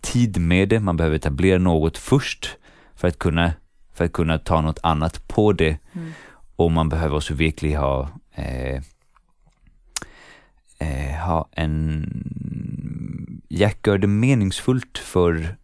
[0.00, 0.80] tid med det.
[0.80, 2.56] Man behöver etablera något först
[2.94, 3.52] för att kunna
[3.94, 6.12] för att kunna ta något annat på det Mm.
[6.56, 8.82] och man behöver också verkligen ha eh,
[10.78, 12.06] eh, ha en
[13.54, 15.56] jag gör det meningsfullt för,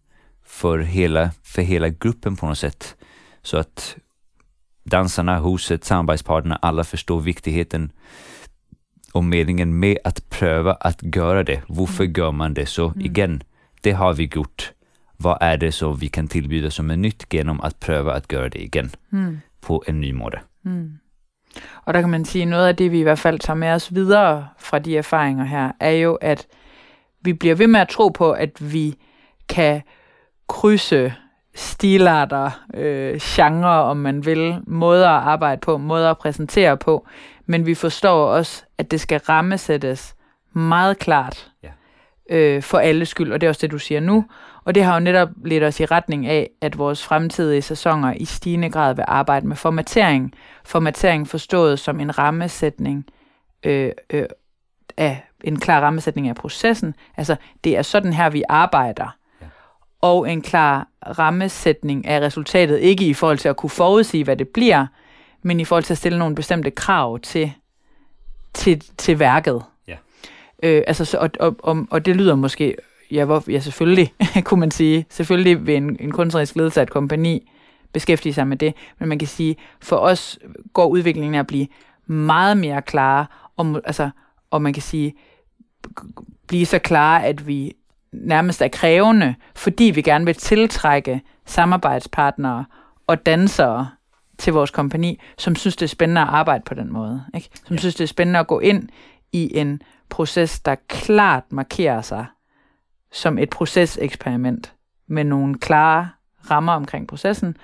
[0.45, 2.97] för, hela, för hela gruppen på något sätt.
[3.43, 3.97] Så att
[4.85, 7.93] dansarna, huset, samarbetspartnerna, alla förstår viktigheten
[9.13, 11.63] och meningen med att pröva att göra det.
[11.69, 12.15] Varför Mm.
[12.17, 12.67] gör man det?
[12.67, 13.01] Så Mm.
[13.01, 13.43] igen,
[13.85, 14.73] det har vi gjort.
[15.17, 18.49] Vad är det som vi kan tillbjuda som är nytt genom att pröva att göra
[18.49, 19.41] det igen Mm.
[19.61, 20.39] på en ny måde?
[20.65, 20.99] Mm.
[21.85, 23.95] Og der kan man sige, noget af det, vi i hvert fald tager med os
[23.95, 26.47] videre fra de erfaringer her, er jo, at
[27.23, 28.95] vi bliver ved med at tro på, at vi
[29.49, 29.83] kan
[30.49, 31.15] krydse
[31.55, 37.07] stilarter, øh, genre, om man vil, måder at arbejde på, måder at præsentere på,
[37.47, 40.15] men vi forstår også, at det skal rammesættes
[40.53, 41.69] meget klart Ja.
[42.31, 44.25] øh, for alle skyld, og det er også det, du siger nu.
[44.65, 48.25] Og det har jo netop ledt os i retning af, at vores fremtidige sæsoner i
[48.25, 50.33] stigende grad vil arbejde med formatering.
[50.65, 53.07] Formatering forstået som en rammesætning
[53.63, 54.27] øh, øh,
[54.97, 56.95] af en klar rammesætning af processen.
[57.17, 59.17] Altså, det er sådan her, vi arbejder.
[59.43, 59.47] Ja.
[60.01, 60.89] Og en klar
[61.19, 64.87] rammesætning af resultatet, ikke i forhold til at kunne forudsige, hvad det bliver,
[65.43, 67.53] men i forhold til at stille nogle bestemte krav til,
[68.59, 69.63] til, til værket.
[69.89, 69.97] Ja.
[70.63, 72.77] Øh, altså, så, og, og, og, og det lyder måske,
[73.11, 74.13] ja, hvor, ja selvfølgelig,
[74.45, 77.51] kunne man sige, selvfølgelig vil en, en kunstnerisk ledelse af et kompani
[77.93, 80.39] beskæftige sig med det, men man kan sige, for os
[80.73, 81.67] går udviklingen af at blive
[82.07, 84.11] meget mere klare, og, altså,
[84.51, 85.15] og man kan sige,
[86.47, 87.73] blive så klare, at vi
[88.13, 92.65] nærmest er krævende, fordi vi gerne vil tiltrække samarbejdspartnere
[93.07, 93.89] og dansere
[94.39, 97.25] til vores kompani, som synes, det er spændende at arbejde på den måde.
[97.35, 97.49] Ikke?
[97.67, 97.81] Som Ja.
[97.81, 98.89] synes, det er spændende at gå ind
[99.33, 102.27] i en proces, der klart markerer sig
[103.13, 104.73] som et proceseksperiment
[105.09, 106.09] med nogle klare
[106.51, 107.57] rammer omkring processen,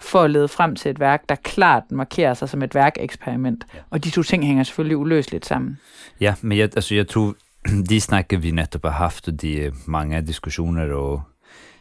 [0.00, 3.66] for at lede frem til et værk, der klart markerer sig som et værkeksperiment.
[3.74, 3.78] Ja.
[3.90, 5.78] Og de to ting hænger selvfølgelig uløseligt sammen.
[6.20, 7.34] Ja, men jeg, altså, jeg tror,
[7.90, 11.22] de snakker vi netop har haft, og de øh, mange diskussioner og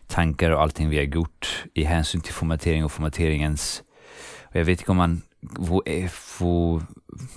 [0.10, 3.84] tankar och allting vi har gjort i hänsyn till formatering och formateringens...
[4.58, 5.22] Jag vet inte om man...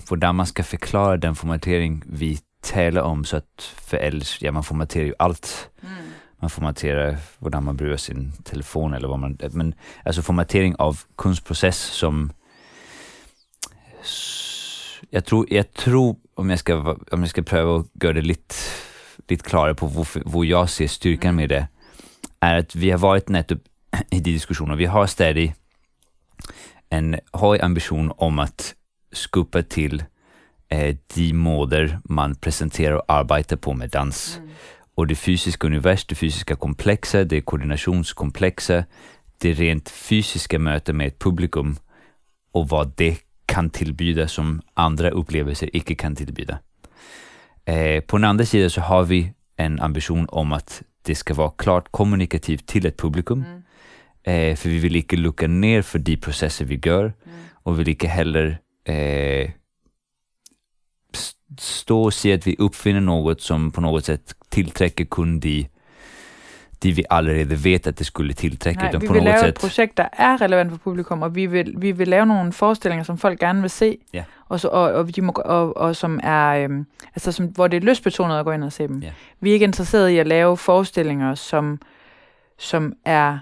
[0.09, 4.63] Hur man ska förklara den formatering vi talar om så att för ellers, ja man
[4.63, 5.69] formaterar ju allt.
[5.81, 5.95] Mm.
[6.39, 9.37] Man formaterar hur man brukar sin telefon eller vad man...
[9.51, 9.73] Men
[10.05, 12.31] alltså formatering av kunstprocess som
[15.09, 18.55] jag tror, jag tror om, jag ska, om jag ska pröva att göra det lite,
[19.27, 21.67] lite klarare på hur jag ser styrkan med det,
[22.39, 23.59] är att vi har varit nettopp
[24.09, 25.55] i de diskussioner, vi har stadig
[26.89, 28.75] en hög ambition om att
[29.11, 30.03] skupa till
[30.69, 34.37] eh, de måder man presenterar och arbetar på med dans.
[34.37, 34.49] Mm.
[34.95, 38.85] Och det fysiska univers, det fysiska komplexet, det koordinationskomplexet,
[39.37, 41.75] det rent fysiska mötet med ett publikum
[42.51, 46.59] och vad det kan tillbjuda som andra upplevelser icke kan tillbjuda.
[47.65, 51.49] Eh, på den andra sidan så har vi en ambition om att det ska vara
[51.49, 53.43] klart kommunikativt till ett publikum.
[53.47, 53.63] Mm.
[54.23, 57.37] Eh, för vi vill inte lucka ner för de processer vi gör mm.
[57.53, 59.51] och vi vill inte heller eh,
[61.57, 65.67] stå och säga att vi uppfinner något som på något sätt tillträcker kun de
[66.83, 68.81] de vi allerede vet, at det skulle tiltrække.
[68.81, 71.73] Nej, vi på vil lave et projekt, der er relevant for publikum, og vi vil,
[71.77, 74.23] vi vil lave nogle forestillinger, som folk gerne vil se, ja.
[74.47, 77.77] og, så, og, og, de må, og, og som er, øhm, altså som, hvor det
[77.77, 78.99] er lystbetonet at gå ind og se dem.
[78.99, 79.11] Ja.
[79.39, 81.79] Vi er ikke interesseret i at lave forestillinger, som,
[82.57, 83.37] som er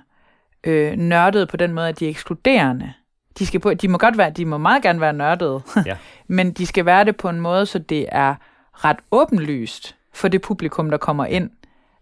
[0.63, 2.93] øh, nørdet på den måde, at de er ekskluderende.
[3.39, 5.97] De, skal på, de må godt være, de må meget gerne være nørdede, ja.
[6.27, 8.35] men de skal være det på en måde, så det er
[8.73, 11.49] ret åbenlyst for det publikum, der kommer ind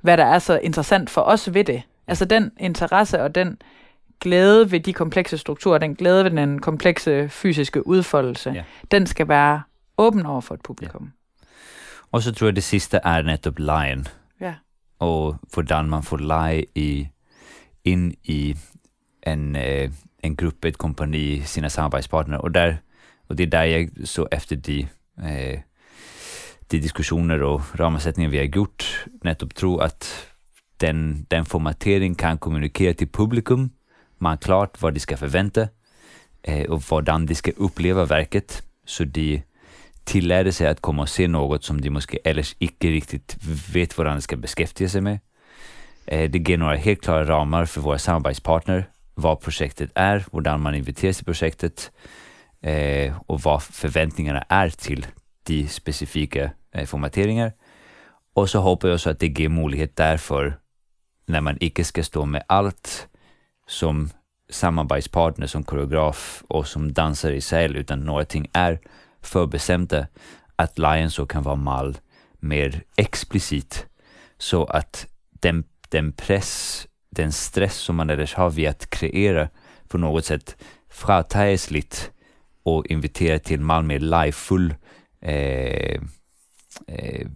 [0.06, 1.84] hvad der er så interessant for os ved det.
[2.08, 3.58] Altså den interesse og den
[4.20, 8.63] glæde ved de komplekse strukturer, den glæde ved den komplekse fysiske udfoldelse, ja.
[8.91, 9.62] den skal være
[9.98, 11.04] åben over for et publikum.
[11.04, 11.48] Ja.
[12.12, 14.08] Og så tror jeg, det sidste er netop lejen.
[14.41, 14.56] Ja.
[15.00, 17.08] Og hvordan man får lege i,
[17.86, 18.56] in i
[19.21, 22.38] en, eh, en grupp, ett kompani, sina samarbetspartner.
[22.38, 22.82] Och, där,
[23.28, 24.88] och det är där jag så efter de
[25.21, 25.60] eh,
[26.67, 30.28] de diskussioner och ramsättningar vi har gjort nettopp tror att
[30.78, 33.69] den, den formatering kan kommunicera till publikum,
[34.17, 35.67] man klart vad de ska förvänta
[36.43, 39.43] eh, och hvordan de ska uppleva verket, så de
[40.04, 43.38] tillärde sig att komma och se något som de måske ellers icke riktigt
[43.74, 45.19] vet vad de ska beskäftiga sig med.
[46.08, 50.76] Eh, det ger några helt klara ramar för våra samarbetspartner, vad projektet är, hur man
[50.76, 51.91] inviteras till projektet
[52.62, 55.06] eh, och vad förväntningarna är till
[55.44, 57.54] de specifika eh, formateringar.
[58.34, 60.60] Och så hoppas jag så att det ger möjlighet därför
[61.26, 63.08] när man icke ska stå med allt
[63.68, 64.10] som
[64.50, 68.80] samarbetspartner, som koreograf och som dansare i sig, utan någonting är
[69.22, 70.08] förbestämda,
[70.56, 71.98] att Lion så kan vara mall
[72.39, 73.86] mer explicit
[74.38, 79.48] så att den, den press, den stress som man annars har vid att kreera
[79.88, 80.56] på något sätt
[80.89, 81.98] fratas lite
[82.63, 84.74] och invitera till mal mer livefull
[85.21, 86.00] eh,
[86.88, 87.28] eh,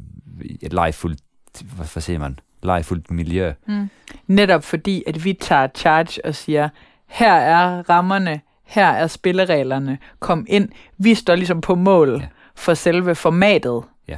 [0.71, 1.21] lejefuldt,
[1.61, 3.53] hvad, hvad siger man, lejefuldt miljø.
[3.67, 3.89] Mm.
[4.27, 6.69] Netop fordi, at vi tager charge og siger,
[7.07, 10.69] her er rammerne, her er spillereglerne, kom ind.
[10.97, 12.27] Vi står ligesom på mål ja.
[12.55, 13.83] for selve formatet.
[14.07, 14.17] Ja.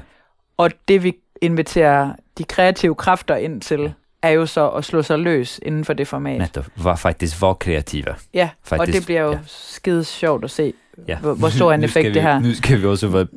[0.58, 3.91] Og det vi inviterer de kreative kræfter ind til, ja.
[4.24, 6.38] Er jo så at slå sig løs inden for det format.
[6.38, 8.16] Netop, var faktisk var kreative.
[8.34, 9.38] Ja, faktisk, og det bliver jo ja.
[9.46, 10.74] skide sjovt at se,
[11.08, 11.18] ja.
[11.18, 12.40] hvor, hvor stor en effekt vi, det har.
[12.40, 13.28] Nu skal vi også være,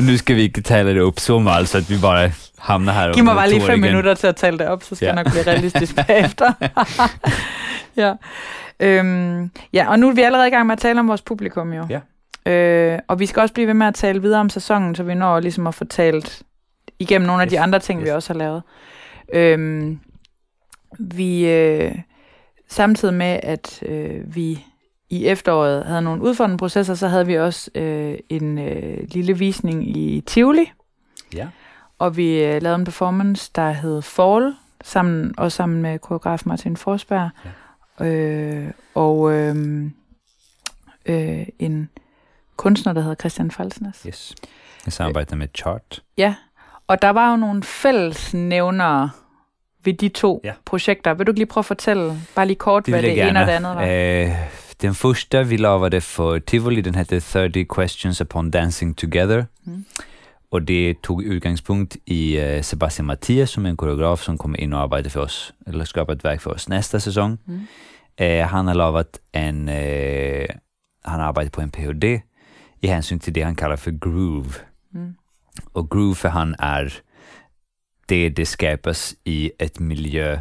[0.00, 3.12] nu skal vi ikke tale det op så meget, så at vi bare hamner her.
[3.12, 3.80] Giv mig bare lige fem igen.
[3.80, 5.14] minutter til at tale det op, så skal ja.
[5.14, 6.52] jeg nok blive realistisk bagefter.
[8.02, 8.14] ja.
[8.80, 11.72] Øhm, ja, og nu er vi allerede i gang med at tale om vores publikum
[11.72, 11.86] jo.
[11.90, 12.00] Ja.
[12.52, 15.14] Øh, og vi skal også blive ved med at tale videre om sæsonen, så vi
[15.14, 16.42] når ligesom at få talt
[16.98, 17.50] igennem nogle af yes.
[17.50, 18.04] de andre ting, yes.
[18.04, 18.62] vi også har lavet.
[19.32, 20.00] Øhm,
[20.98, 21.94] vi øh,
[22.68, 24.64] samtidig med, at øh, vi
[25.10, 29.96] i efteråret havde nogle udfordrende processer, så havde vi også øh, en øh, lille visning
[29.96, 30.72] i Tivoli.
[31.34, 31.48] Ja.
[31.98, 36.76] Og vi øh, lavede en performance, der hed Fall, sammen, også sammen med koreograf Martin
[36.76, 37.30] Forsberg.
[38.00, 38.06] Ja.
[38.06, 39.84] Øh, og øh,
[41.06, 41.90] øh, en
[42.56, 44.02] kunstner, der hedder Christian Falsnes.
[44.06, 44.34] Yes.
[44.86, 46.02] Jeg samarbejder med Chart.
[46.16, 46.34] Ja,
[46.86, 49.10] og der var jo nogle fællesnævnere
[49.84, 50.52] ved de to ja.
[50.64, 51.14] projekter.
[51.14, 53.52] Vil du lige prøve at fortælle, bare lige kort, det hvad det ene og det
[53.52, 53.84] andet var?
[53.84, 54.30] Øh,
[54.82, 59.44] den första vi lavade för Tivoli, den hette 30 questions upon dancing together.
[59.66, 59.84] Mm.
[60.50, 64.72] Och det tog utgångspunkt i uh, Sebastian Mattias som är en koreograf som kommer in
[64.72, 67.38] och arbetar för oss, eller skapar ett verk för oss nästa säsong.
[67.48, 67.66] Mm.
[68.20, 70.46] Uh, han har lavat en, uh,
[71.04, 72.22] han arbetat på en PhD
[72.80, 74.54] i hänsyn till det han kallar för groove.
[74.94, 75.14] Mm.
[75.72, 76.92] Och groove för han är
[78.10, 80.40] det det skapas i ett miljö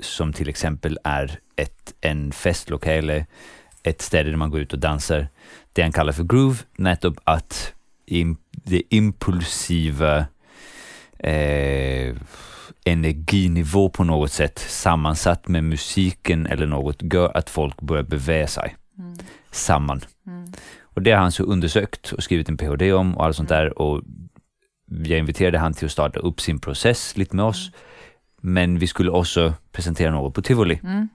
[0.00, 3.26] som till exempel är ett, en festlokale,
[3.82, 5.28] ett ställe där man går ut och dansar.
[5.72, 7.72] Det han kallar för groove, nettopp att
[8.06, 10.26] im, det impulsiva
[11.18, 12.16] eh,
[12.84, 18.76] energinivå på något sätt sammansatt med musiken eller något gör att folk börjar beväga sig
[18.98, 19.18] mm.
[19.50, 20.00] samman.
[20.26, 20.52] Mm.
[20.82, 23.64] Och det har han så undersökt och skrivit en PhD om och allt sånt mm.
[23.64, 24.02] där och
[24.90, 27.70] jag inviterade han till att starta upp sin process lite med oss.
[28.40, 30.80] Men vi skulle också presentera något på Tivoli.
[30.82, 31.08] Mm.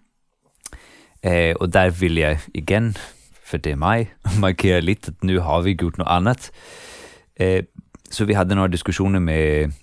[1.21, 2.93] Eh, och där vill jag igen,
[3.43, 6.51] för det är mig, markera lite att nu har vi gjort något annat.
[7.35, 7.65] Eh,
[8.09, 9.73] så vi hade några diskussioner med,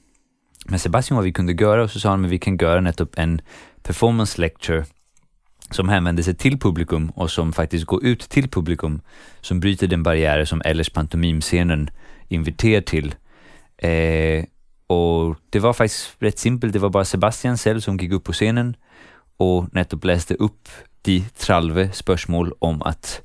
[0.67, 3.19] med Sebastian vad vi kunde göra och så sa han att vi kan göra nettopp
[3.19, 3.41] en
[3.83, 4.85] performance lecture
[5.71, 9.01] som hänvänder sig till publikum och som faktiskt går ut till publikum,
[9.41, 11.91] som bryter den barriär som Ellers pantomimscenen
[12.29, 13.15] inviterar till.
[13.83, 14.45] Eh,
[14.87, 18.33] och det var faktiskt rätt simpelt, det var bara Sebastian själv som gick upp på
[18.33, 18.77] scenen
[19.37, 20.69] och nettopp läste upp
[21.03, 23.23] de tralve spörsmål om att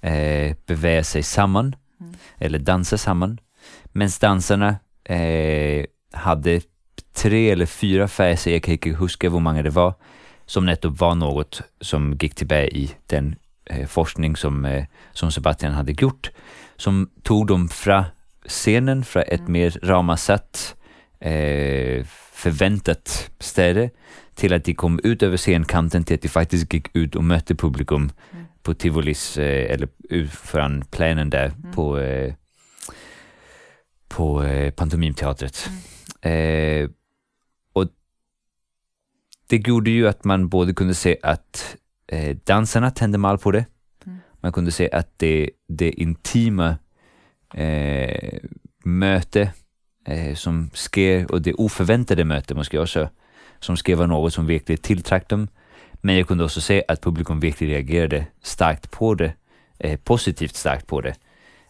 [0.00, 2.14] eh, beväga sig samman, mm.
[2.38, 3.40] eller dansa samman.
[3.92, 6.60] Medan dansarna eh, hade
[7.12, 9.94] tre eller fyra färger, jag kan inte huska hur många det var,
[10.46, 15.72] som nettopp var något som gick tillbaka i den eh, forskning som, eh, som Sebastian
[15.72, 16.30] hade gjort,
[16.76, 18.04] som tog dem från
[18.48, 19.52] scenen, från ett mm.
[19.52, 20.76] mer ramasatt,
[21.20, 23.90] eh, förväntat ställe,
[24.34, 27.54] till att de kom ut över scenkanten till att de faktiskt gick ut och mötte
[27.54, 28.44] publikum mm.
[28.62, 31.72] på Tivolis, eh, eller utanför planen där mm.
[31.72, 32.34] på, eh,
[34.08, 35.70] på eh, pantomimteatret.
[36.22, 36.82] Mm.
[36.82, 36.90] Eh,
[39.48, 43.66] det gjorde ju att man både kunde se att eh, dansarna tände mal på det.
[44.06, 44.18] Mm.
[44.40, 46.76] Man kunde se att det, det intima
[47.54, 48.38] eh,
[48.84, 49.52] möte
[50.04, 53.10] eh, som sker och det oförväntade möte måste jag säga,
[53.60, 55.48] som sker var något som verkligen tilltrak dem.
[55.92, 59.34] Men jag kunde också se att publikum verkligen reagerade starkt på det,
[59.78, 61.14] eh, positivt starkt på det.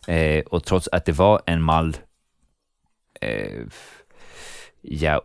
[0.06, 1.96] Eh, och trots att det var en mall,
[3.20, 3.62] eh,
[4.82, 5.22] ja,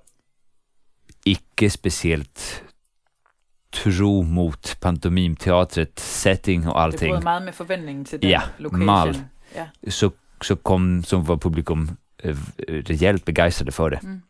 [1.23, 2.63] icke speciellt
[3.71, 7.09] tro mot pantomimteatret, setting och allting.
[7.09, 8.85] Det var meget med förväntning till den ja, location.
[8.85, 9.15] Mal.
[9.55, 10.11] Ja, så,
[10.45, 11.91] så kom, så var publikum
[12.23, 12.35] eh,
[12.67, 13.99] rejält begeistrade för det.
[14.03, 14.21] Mm.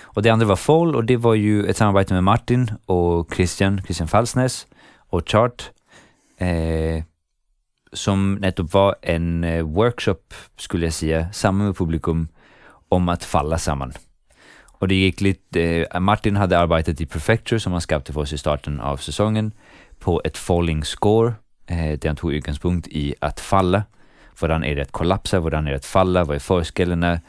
[0.00, 3.82] Och det andra var Fall och det var ju ett samarbete med Martin och Christian,
[3.84, 5.70] Christian Falsnäs och Chart.
[6.38, 7.04] Eh,
[7.92, 12.28] som nettopp var en eh, workshop, skulle jag säga, samman med publikum
[12.88, 13.92] om att falla samman.
[14.64, 18.32] Och det gick lite, eh, Martin hade arbetat i Prefecture som han skapade för oss
[18.32, 19.52] i starten av säsongen
[19.98, 21.34] på ett falling score,
[21.66, 23.82] eh, där han tog utgångspunkt i att falla.
[24.38, 27.20] Hvordan är det att kollapsa, hvordan är det att falla, vad är förskällorna,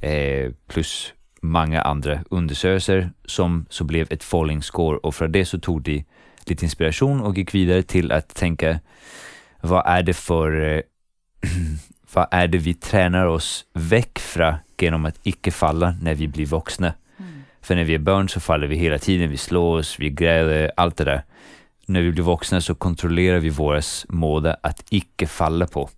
[0.00, 5.58] eh, plus många andra undersökelser som så blev ett falling score och från det så
[5.58, 6.04] tog de
[6.44, 8.80] lite inspiration och gick vidare till att tänka
[9.60, 10.82] vad är det för
[12.14, 16.46] vad är det vi tränar oss väck från genom att icke falla när vi blir
[16.46, 16.94] vuxna?
[17.18, 17.42] Mm.
[17.60, 20.70] För när vi är barn så faller vi hela tiden, vi slår oss, vi gräver,
[20.76, 21.22] allt det där.
[21.86, 25.90] När vi blir vuxna så kontrollerar vi våra måde att icke falla på.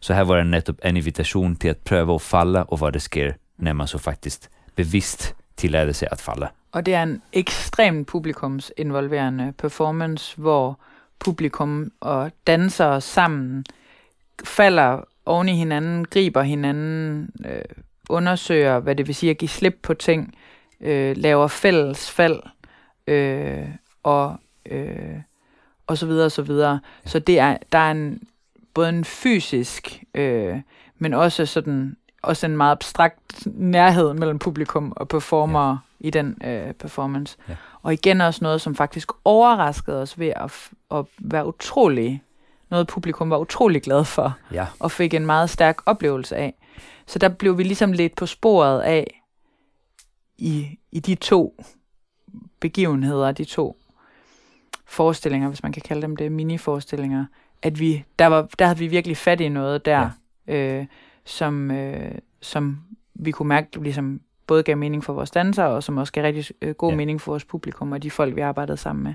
[0.00, 3.00] Så här var det nettopp en invitation till att pröva att falla och vad det
[3.00, 6.50] sker när man så faktiskt bevisst tillåter sig att falla.
[6.70, 10.76] Och det är en extremt publikumsinvolverande performance, hvor
[11.18, 13.64] publikum og dansere sammen
[14.44, 17.64] falder oven i hinanden, griber hinanden, øh,
[18.08, 20.34] undersøger, hvad det vil sige at give slip på ting,
[20.80, 22.40] øh, laver fælles fald,
[23.06, 23.68] øh,
[24.02, 25.20] og, øh,
[25.86, 26.80] og så videre og så videre.
[27.04, 28.22] Så det er, der er en,
[28.74, 30.60] både en fysisk, øh,
[30.98, 36.06] men også sådan også en meget abstrakt nærhed mellem publikum og performer ja.
[36.06, 37.36] i den øh, performance.
[37.48, 37.56] Ja.
[37.82, 42.22] Og igen også noget, som faktisk overraskede os ved at, at være utrolig
[42.70, 44.66] noget publikum var utrolig glad for, ja.
[44.78, 46.54] og fik en meget stærk oplevelse af.
[47.06, 49.22] Så der blev vi ligesom lidt på sporet af,
[50.38, 51.64] i, i de to
[52.60, 53.76] begivenheder, de to
[54.86, 57.24] forestillinger, hvis man kan kalde dem det, mini-forestillinger,
[57.62, 60.10] at vi, der, var, der havde vi virkelig fat i noget der,
[60.48, 60.78] ja.
[60.78, 60.86] øh,
[61.24, 62.80] som, øh, som
[63.14, 66.54] vi kunne mærke ligesom både gav mening for vores dansere, og som også gav rigtig
[66.62, 66.96] øh, god ja.
[66.96, 69.14] mening for vores publikum og de folk, vi arbejdede sammen med.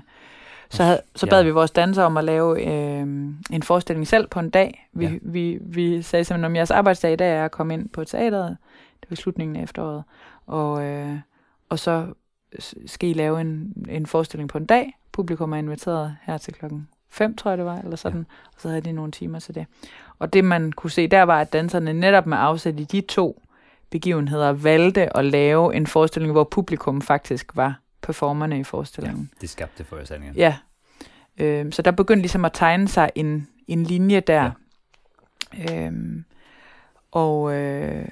[0.70, 1.44] Så, havde, så bad ja.
[1.44, 3.00] vi vores dansere om at lave øh,
[3.50, 4.88] en forestilling selv på en dag.
[4.92, 5.12] Vi, ja.
[5.22, 8.56] vi, vi sagde simpelthen, om jeres arbejdsdag i dag er at komme ind på teateret.
[9.00, 10.04] Det var slutningen af efteråret.
[10.46, 11.18] Og, øh,
[11.68, 12.06] og så
[12.86, 14.98] skal I lave en, en forestilling på en dag.
[15.12, 18.18] Publikum er inviteret her til klokken 5, tror jeg det var, eller sådan.
[18.18, 18.50] Ja.
[18.54, 19.66] Og så havde de nogle timer til det.
[20.18, 23.42] Og det man kunne se der var, at danserne netop med afsæt i de to
[23.90, 29.30] begivenheder valgte at lave en forestilling, hvor publikum faktisk var performerne i forestillingen.
[29.32, 30.36] Ja, de skabte forestillingen.
[30.36, 30.56] Ja.
[31.38, 34.50] Øh, så der begyndte ligesom at tegne sig en, en linje der.
[35.58, 35.86] Ja.
[35.86, 36.24] Øhm,
[37.10, 38.08] og øh,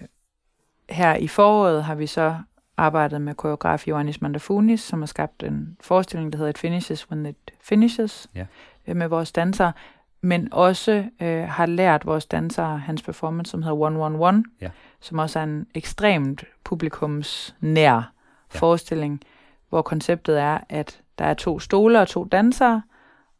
[0.90, 2.36] her i foråret har vi så
[2.76, 7.26] arbejdet med koreograf Ioannis Mandafunis, som har skabt en forestilling, der hedder It Finishes When
[7.26, 8.46] It Finishes, ja.
[8.88, 9.72] Øh, med vores dansere,
[10.20, 14.70] men også øh, har lært vores dansere hans performance, som hedder 111, ja.
[15.00, 18.02] som også er en ekstremt publikumsnær ja.
[18.48, 19.20] forestilling,
[19.68, 22.82] hvor konceptet er, at der er to stole og to dansere,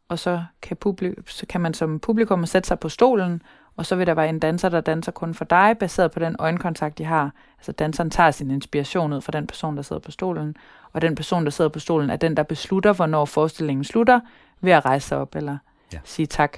[0.09, 3.41] og så kan, publik- så kan man som publikum sætte sig på stolen,
[3.77, 6.35] og så vil der være en danser, der danser kun for dig, baseret på den
[6.39, 7.31] øjenkontakt, de har.
[7.57, 10.55] Altså danseren tager sin inspiration ud fra den person, der sidder på stolen,
[10.95, 14.19] og den person, der sidder på stolen, er den, der beslutter, hvornår forestillingen slutter,
[14.61, 15.57] ved at rejse sig op eller
[15.93, 15.99] ja.
[16.03, 16.57] sige tak,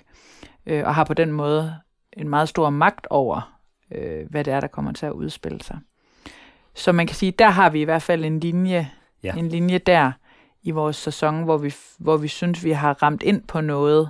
[0.66, 1.76] øh, og har på den måde
[2.14, 3.58] en meget stor magt over,
[3.92, 5.80] øh, hvad det er, der kommer til at udspille sig.
[6.74, 8.90] Så man kan sige, der har vi i hvert fald en linje,
[9.24, 9.34] ja.
[9.34, 10.12] en linje der
[10.64, 14.10] i vores sæson, hvor vi, hvor vi synes, vi har ramt ind på noget,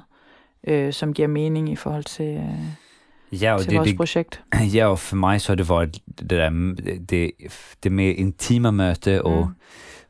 [0.67, 2.38] øh, som giver mening i forhold til...
[2.38, 4.43] Øh, ja, og til det, vores det, projekt.
[4.75, 6.49] Ja, og for mig så det varit det, der,
[7.09, 7.32] det,
[7.84, 9.53] det mer intima möte och, mm.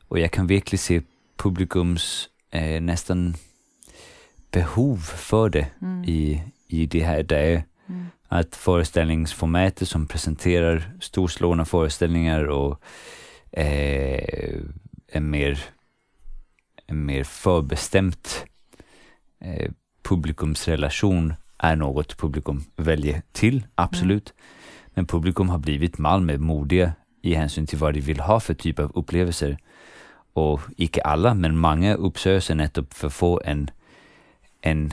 [0.08, 1.02] Och jag kan verkligen se
[1.36, 3.34] publikums eh, nästan
[4.50, 6.04] behov för det mm.
[6.04, 7.62] i, i de här dagar.
[7.88, 8.06] Mm.
[8.28, 12.80] Att föreställningsformatet som presenterar storslående föreställningar och
[13.52, 14.60] eh,
[15.08, 15.58] en mer,
[16.86, 18.44] en mer förbestämt
[19.40, 19.70] eh,
[20.02, 24.32] publikumsrelation är något publikum väljer till, absolut.
[24.36, 24.44] Mm.
[24.94, 26.92] Men publikum har blivit Malmö modiga
[27.28, 29.58] i hänsyn till vad de vill ha för typ av upplevelser.
[30.32, 33.70] Och icke alla, men många uppsöker sig nettopp för att få en,
[34.62, 34.92] en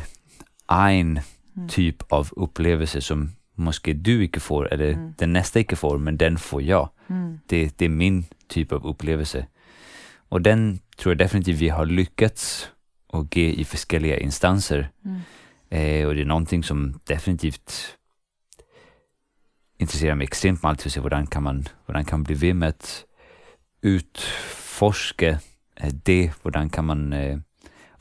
[0.71, 1.19] egen
[1.55, 1.69] mm.
[1.69, 5.13] typ av upplevelse som måske du ikke får, eller mm.
[5.19, 6.89] den nästa ikke får, men den får jag.
[7.07, 7.39] Mm.
[7.45, 9.45] Det, det är min typ av upplevelse.
[10.29, 12.69] Och den tror jag definitivt vi har lyckats
[13.13, 14.89] att ge i olika instanser.
[15.05, 15.21] Mm.
[15.69, 17.97] Eh, och det är någonting som definitivt
[19.79, 22.67] intresserar mig extremt mycket att se hvordan kan man, hvordan kan man bli ved med
[22.67, 23.05] att
[23.81, 25.39] utforska
[25.81, 27.37] eh, det, hvordan kan man eh,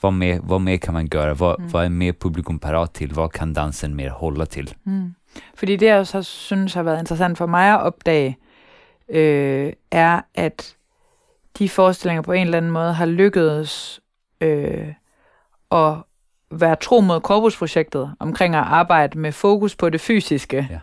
[0.00, 1.34] vad mer, vad mer kan man göra?
[1.34, 1.70] Vad, mm.
[1.70, 3.12] vad är mer publikum parat till?
[3.14, 4.74] Vad kan dansen mer hålla till?
[4.86, 5.14] Mm.
[5.54, 8.36] Fordi det, jeg så synes har været interessant for mig at opdage,
[9.08, 10.76] øh, er, at
[11.58, 14.00] de forestillinger på en eller anden måde har lykkedes
[14.40, 14.94] øh,
[15.70, 15.94] at
[16.50, 20.66] være tro mod korpusprojektet omkring at arbejde med fokus på det fysiske.
[20.70, 20.78] Ja.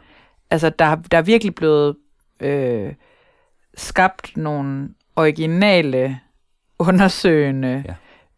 [0.52, 1.96] Altså, der, der er virkelig blevet
[2.40, 2.94] øh,
[3.78, 6.20] skabt nogle originale,
[6.80, 7.84] undersøgende,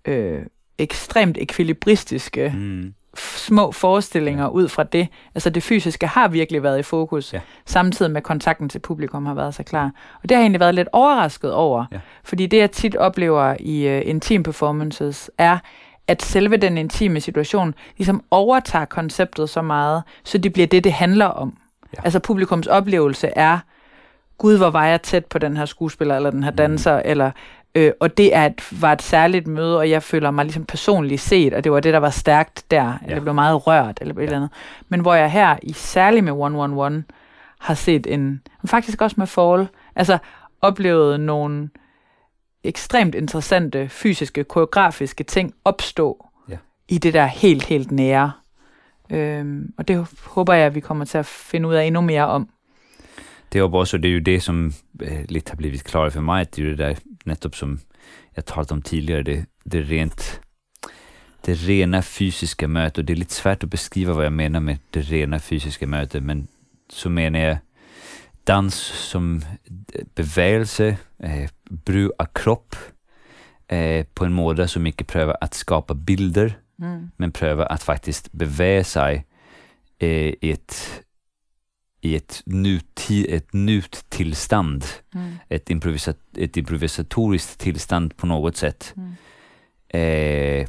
[0.06, 0.12] ja.
[0.12, 0.46] øh,
[0.78, 2.94] ekstremt ekvilibristiske mm.
[3.18, 4.50] små forestillinger ja.
[4.50, 5.08] ud fra det.
[5.36, 7.40] Altså det fysiske har virkelig været i fokus, ja.
[7.66, 9.92] samtidig med kontakten til publikum har været så klar.
[10.24, 12.00] Og det har jeg egentlig været lidt overrasket over, ja.
[12.24, 15.58] fordi det jeg tit oplever i uh, intim performances er,
[16.08, 20.94] at selve den intime situation ligesom overtager konceptet så meget, så det bliver det, det
[20.94, 21.58] handler om.
[21.98, 22.02] Ja.
[22.04, 23.60] Altså publikums oplevelse er,
[24.38, 26.58] gud, hvor var jeg tæt på den her skuespiller, eller den her mm.
[26.58, 27.02] danser, mm.
[27.06, 27.32] eller
[27.76, 31.22] Øh, og det er et, var et særligt møde, og jeg føler mig ligesom personligt
[31.22, 33.08] set, og det var det, der var stærkt der, ja.
[33.08, 34.20] eller blev meget rørt, eller ja.
[34.20, 34.50] et eller andet.
[34.90, 37.04] Men hvor jeg her, i særligt med 111,
[37.60, 40.18] har set en, faktisk også med Fall, altså
[40.62, 41.70] oplevet nogle
[42.64, 46.58] ekstremt interessante fysiske, koreografiske ting opstå ja.
[46.88, 48.32] i det der helt, helt nære.
[49.10, 52.28] Øhm, og det håber jeg, at vi kommer til at finde ud af endnu mere
[52.28, 52.50] om.
[53.54, 56.42] Det är också, det är ju det som eh, lite har blivit klart för mig,
[56.42, 56.96] at det är det der,
[57.26, 57.80] nettopp som
[58.36, 60.42] jag talat om tidigare, det, det rent
[61.46, 64.78] det rena fysiska mötet, och det är lite svårt att beskriva vad jag menar med
[64.94, 66.48] det rena fysiska mötet, men
[66.90, 67.58] så menar jag
[68.48, 68.76] dans
[69.12, 69.42] som
[69.94, 71.50] eh, bevægelse, eh,
[71.86, 72.76] brug af kropp
[73.70, 76.50] eh, på en måde som ikke prøver at skapa bilder,
[76.82, 77.12] mm.
[77.18, 79.26] men prövar att faktiskt beväga sig
[80.00, 81.04] eh, i ett
[82.04, 85.36] i ett, nuti, ett nuttillstånd, mm.
[85.50, 88.94] ett, improvisat, ett improvisatoriskt tillstånd på något sätt.
[88.98, 89.16] Mm.
[89.88, 90.68] Eh,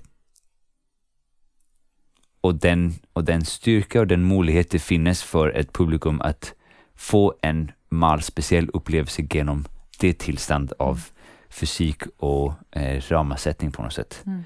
[2.40, 6.54] och, den, och den styrka och den möjlighet det finns för ett publikum att
[6.94, 9.64] få en mal speciell upplevelse genom
[10.00, 11.04] det tillstånd av mm.
[11.48, 14.22] fysik och eh, ramarsättning på något sätt.
[14.26, 14.44] Mm.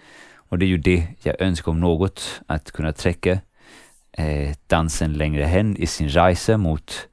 [0.49, 3.41] Och det är ju det jag önskar om något, att kunna träcka
[4.13, 7.09] eh, dansen längre hen i sin resa mot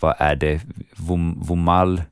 [0.00, 0.60] vad är det,
[0.96, 2.02] Vomal,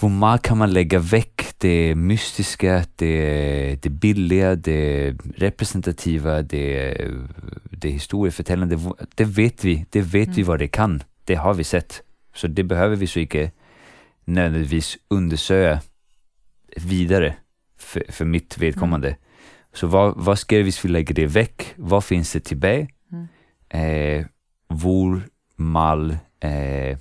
[0.00, 6.96] Vomal kan man lägga väck det mystiska, det, det billiga, det representativa, det,
[7.70, 8.78] det historieförtällande.
[9.14, 10.36] Det vet vi, det vet mm.
[10.36, 11.02] vi vad det kan.
[11.24, 12.02] Det har vi sett.
[12.34, 13.50] Så det behöver vi så inte
[14.24, 15.80] nödvändigtvis undersöka
[16.76, 17.34] vidare
[17.78, 19.16] för, för mitt vedkommande.
[19.72, 21.74] Så vad, vad sker hvis vi lägger det väck?
[21.76, 22.86] Vad finns det tillbaka?
[23.12, 23.28] Mm.
[23.70, 24.26] Eh,
[24.68, 25.22] hvor
[25.56, 26.98] mal, eh,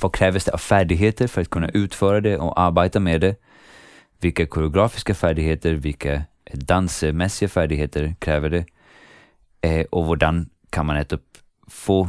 [0.00, 3.36] vad krävs det av färdigheter för att kunna utföra det och arbeta med det?
[4.20, 6.22] Vilka koreografiska färdigheter, vilka
[6.52, 8.64] dansmässiga färdigheter kräver det?
[9.60, 11.22] Eh, och hvordan kan man netop
[11.68, 12.08] få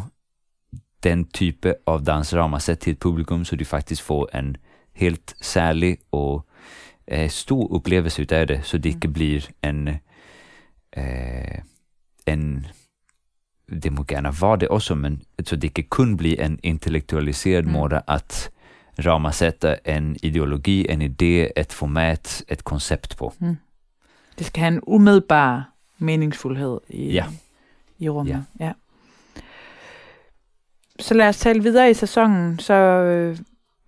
[1.03, 4.57] den type av dansrammersæt til et publikum, så de faktisk får en
[4.93, 6.45] helt særlig og
[7.07, 9.87] eh, stor oplevelse ut af det, så det ikke bliver en,
[10.97, 11.59] eh,
[12.27, 12.65] en
[13.83, 17.71] det må gerne være det også, men så det ikke kun bliver en intellektualiseret Mm.
[17.71, 18.49] måde at
[19.05, 23.33] rammesætte en ideologi, en idé, et format, et koncept på.
[24.39, 27.25] Det skal have en umiddelbar meningsfuldhed i, Ja.
[27.99, 28.45] i rummet.
[28.59, 28.65] Ja.
[28.65, 28.71] ja.
[30.99, 32.59] Så lad os tale videre i sæsonen.
[32.59, 33.37] Så, øh,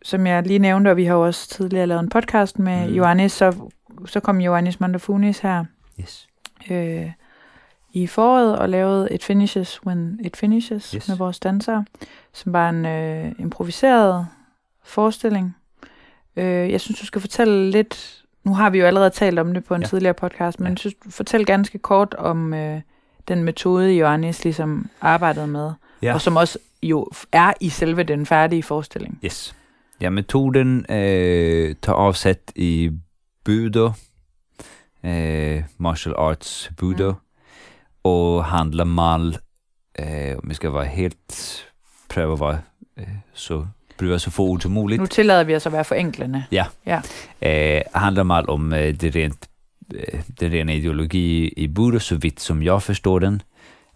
[0.01, 2.93] som jeg lige nævnte, og vi har jo også tidligere lavet en podcast med Mm.
[2.93, 3.55] Johannes, så,
[4.05, 5.65] så kom Johannes Montefunis her
[6.01, 6.27] Yes.
[6.71, 7.11] øh,
[7.93, 11.07] i foråret og lavede et Finishes When It Finishes Yes.
[11.07, 11.85] med vores dansere,
[12.33, 14.27] som var en øh, improviseret
[14.83, 15.55] forestilling.
[16.35, 19.63] Øh, jeg synes, du skal fortælle lidt, nu har vi jo allerede talt om det
[19.63, 19.87] på en Ja.
[19.87, 20.75] tidligere podcast, men Ja.
[20.75, 22.81] synes, fortæl ganske kort om øh,
[23.27, 25.71] den metode, Johannes ligesom arbejdede med,
[26.01, 26.13] Ja.
[26.13, 29.19] og som også jo er i selve den færdige forestilling.
[29.25, 29.55] Yes.
[30.01, 32.91] Ja, metoden øh, tager afsæt i
[33.45, 33.91] Budo,
[35.05, 38.11] øh, martial arts Budo, Mm.
[38.11, 39.37] og handler mal,
[39.99, 41.65] øh, om jeg skal være helt,
[42.09, 42.61] prøve at være
[42.99, 43.65] øh, så,
[43.97, 44.99] prøve så få ord som muligt.
[45.01, 46.43] Nu tillader vi os at være forenklende.
[47.41, 49.49] Eh, handlar mal om eh, det rent,
[49.95, 53.41] eh, den rena ideologi i Budo, så vitt som jag förstår den,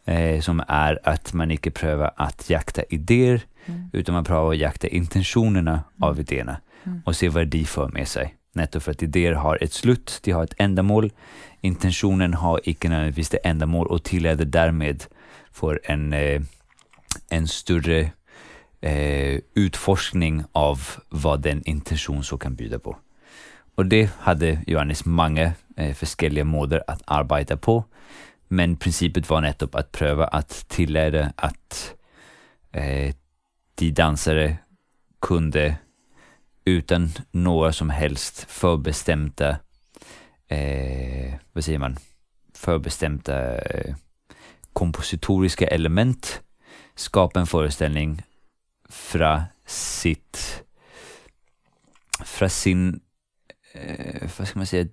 [0.08, 3.89] eh, som är att man inte prövar att jakta idéer, Mm.
[3.93, 6.09] utan man prövar att jakta intentionerna Mm.
[6.09, 7.01] av idéerna Mm.
[7.05, 8.36] och se vad de för med sig.
[8.55, 11.11] Nettopp för att idéer har ett slut, de har ett ändamål.
[11.61, 15.03] Intentionen har icke nödvändigtvis det ändamål och tilleder därmed
[15.51, 16.41] för en, eh,
[17.30, 18.11] en större
[18.82, 22.97] eh, utforskning av vad den intention så kan bjuda på.
[23.76, 27.84] Och det hade Johannes många eh, forskellige måder att arbeta på.
[28.47, 31.93] Men principet var nettopp att pröva att tillära att
[32.72, 33.14] eh,
[33.76, 34.58] de dansare
[35.22, 35.78] kunde
[36.66, 39.60] utan några som helst förbestämda,
[40.48, 41.98] eh, vad säger man,
[42.54, 43.96] förbestämda eh,
[44.74, 46.42] kompositoriska element
[46.96, 48.22] skapa en föreställning
[48.90, 50.64] från sitt,
[52.26, 53.00] från sin,
[53.74, 54.88] eh, vad ska man säga,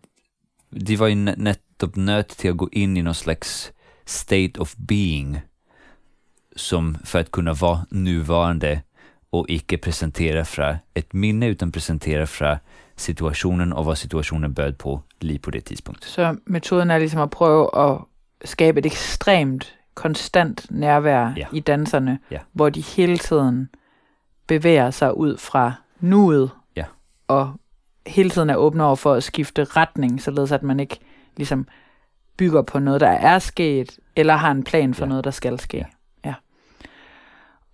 [0.70, 3.72] de var ju nettopp nöt till att gå in i någon slags
[4.04, 5.40] state of being
[6.60, 8.80] som för att kunna vara nuvarande
[9.32, 12.58] och icke presentera fra ett minne utan presentera fra
[12.96, 16.04] situationen og hvad situationen bød på lige på det tidspunkt.
[16.04, 17.98] Så metoden er ligesom at prøve at
[18.44, 21.46] skabe et ekstremt konstant nærvær Ja.
[21.52, 22.38] i danserne, Ja.
[22.52, 23.68] hvor de hele tiden
[24.46, 26.84] bevæger sig ud fra nuet, Ja.
[27.28, 27.52] og
[28.06, 30.98] hele tiden er åbne over for at skifte retning, således at man ikke
[31.36, 31.66] ligesom
[32.36, 35.08] bygger på noget, der er sket, eller har en plan for Ja.
[35.08, 35.76] noget, der skal ske.
[35.76, 35.84] Ja.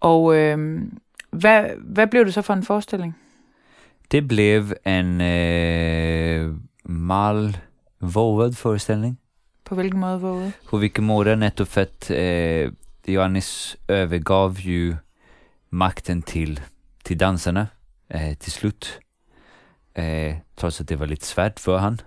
[0.06, 0.98] Og øhm,
[1.30, 3.16] hvad, hvad blev det så for en forestilling?
[4.12, 6.54] Det blev en eh,
[6.84, 7.56] mal
[8.00, 9.18] vågad föreställning.
[9.64, 10.52] På hvilken måde våget?
[10.70, 12.72] På vilken måde nettopp för att eh,
[13.06, 14.96] Johannes övergav ju
[15.70, 16.60] makten till,
[17.04, 17.66] till dansarna
[18.08, 19.00] eh, till slut.
[19.94, 22.00] Eh, trots att det var lite svårt för han.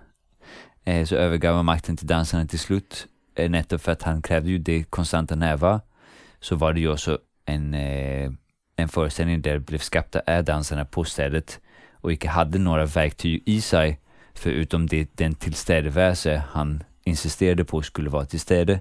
[0.86, 3.08] Eh, så övergav han makten till dansarna till slut.
[3.36, 5.82] Eh, nettopp för att han krävde ju det konstanta närvaro.
[6.39, 7.20] Så var det ju också
[7.50, 8.32] en, eh,
[8.76, 11.60] en föreställning där det blev skapta av dansarna på stället
[11.93, 14.00] och inte hade några verktyg i sig
[14.34, 18.80] förutom det, den tillstädevärelse han insisterade på skulle vara tillstäde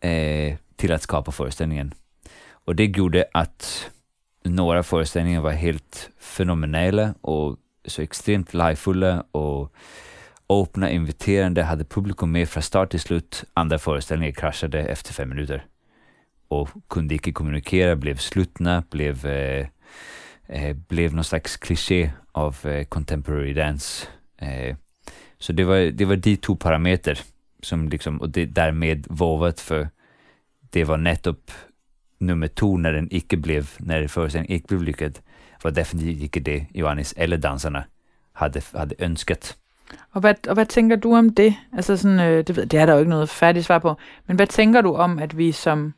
[0.00, 1.94] eh, till att skapa föreställningen.
[2.50, 3.90] Och det gjorde att
[4.44, 9.72] några föreställningar var helt fenomenala och så extremt livefulla och
[10.48, 13.44] öppna, inviterande, hade publikum med från start till slut.
[13.54, 15.64] Andra föreställningar kraschade efter fem minuter
[16.50, 19.66] och kunde inte kommunicera, blev slutna, blev, eh,
[20.48, 24.08] eh, blev någon slags kliché av eh, contemporary dance.
[24.38, 24.76] Eh,
[25.38, 27.18] så det var, det var de två parametrar
[27.62, 29.88] som liksom, och det därmed vågat för
[30.70, 31.50] det var nettopp
[32.18, 35.18] nummer två när den icke blev, när föreställningen icke blev lyckad,
[35.62, 37.84] var definitivt icke det Johannes eller dansarna
[38.32, 39.56] hade, hade önskat.
[40.12, 41.54] Og hvad, og hvad tænker du om det?
[41.72, 43.94] Altså sådan, øh, det, ved, det er der jo ikke noget færdigt svar på.
[44.26, 45.94] Men hvad tænker du om, at vi som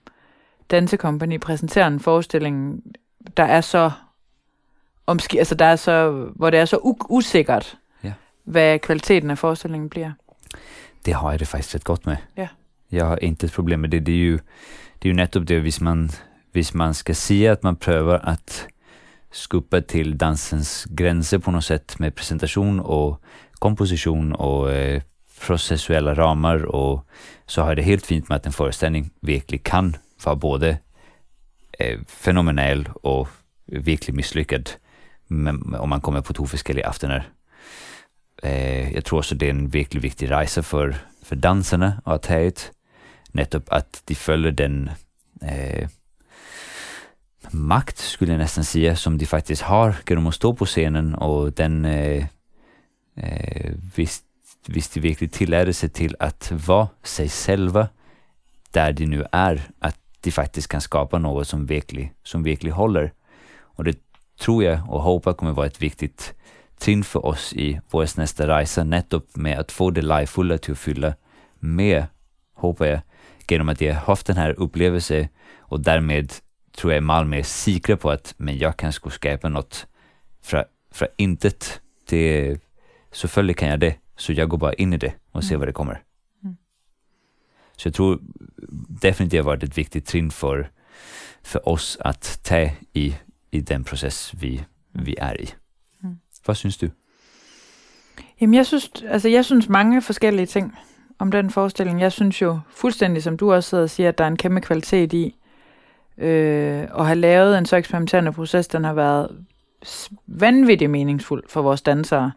[0.71, 2.83] dansekompagni præsenterer en forestilling,
[3.37, 3.91] der er så
[5.07, 8.13] omski, altså der er så, hvor det er så u- usikkert, Ja.
[8.45, 10.13] hvad kvaliteten af forestillingen bliver.
[11.07, 12.17] Det har jeg det faktisk ret godt med.
[12.37, 12.49] Ja.
[12.93, 14.07] Jeg har inte ett problem med det.
[14.07, 14.33] Det är ju,
[15.03, 16.11] det är ju netop det, hvis man,
[16.53, 18.67] hvis man ska säga att man prövar att
[19.33, 23.21] skuppa till dansens gränser på något sätt med presentation och
[23.59, 25.03] komposition och eh,
[25.47, 27.07] processuella ramar och
[27.47, 30.79] så har det helt fint med att en föreställning verkligen kan var både
[31.79, 33.29] eh, fenomenal och
[33.67, 34.71] virkelig misslyckad
[35.29, 37.23] men, om man kommer på to forskellige aftener.
[38.43, 40.93] Eh, jeg tror også, det er en virkelig vigtig rejse for,
[41.23, 42.71] for danserne at tage ut.
[43.33, 44.91] Netop at de følger den
[45.43, 45.89] eh,
[47.53, 51.57] makt, skulle jeg næsten sige, som de faktisk har genom at stå på scenen, og
[51.59, 52.27] den, eh,
[53.17, 54.23] eh, hvis,
[54.67, 57.87] hvis de virkelig tillader sig til at være sig själva
[58.75, 63.11] der de nu er, at de faktisk kan skapa noget, som virkelig, som virkelig holder.
[63.61, 63.99] Och det
[64.39, 66.35] tror jag och hoppas kommer vara ett viktigt
[66.79, 70.79] trin för oss i vår nästa resa, nettopp med att få det livefulla till att
[70.79, 71.15] fylla
[71.61, 72.07] med,
[72.55, 73.01] hoppas jag,
[73.49, 76.33] genom att jag haft den här upplevelsen och därmed
[76.77, 79.87] tror jag Malmö är säkra på att men jag kan skulle skapa något
[80.43, 81.81] från, från intet.
[82.09, 82.59] Det,
[83.13, 85.61] selvfølgelig kan jag det, så jag går bara in i det och ser Mm.
[85.61, 86.03] vad det kommer.
[86.43, 86.57] Mm.
[87.77, 88.19] Så jag tror
[89.03, 90.69] definitivt har varit ett viktigt trin för,
[91.43, 93.17] för oss att ta i,
[93.53, 95.55] i den process, vi, vi er i.
[96.03, 96.17] Mm.
[96.45, 96.89] Hvad synes du?
[98.41, 100.75] Jamen, jeg synes, altså, jeg synes mange forskellige ting
[101.19, 102.01] om den forestilling.
[102.01, 104.61] Jeg synes jo fuldstændig, som du også sidder og siger, at der er en kæmpe
[104.61, 105.37] kvalitet i
[106.19, 108.69] øh, at have lavet en så eksperimenterende proces.
[108.69, 109.45] Den har været
[110.27, 112.33] vanvittigt meningsfuld for vores dansere,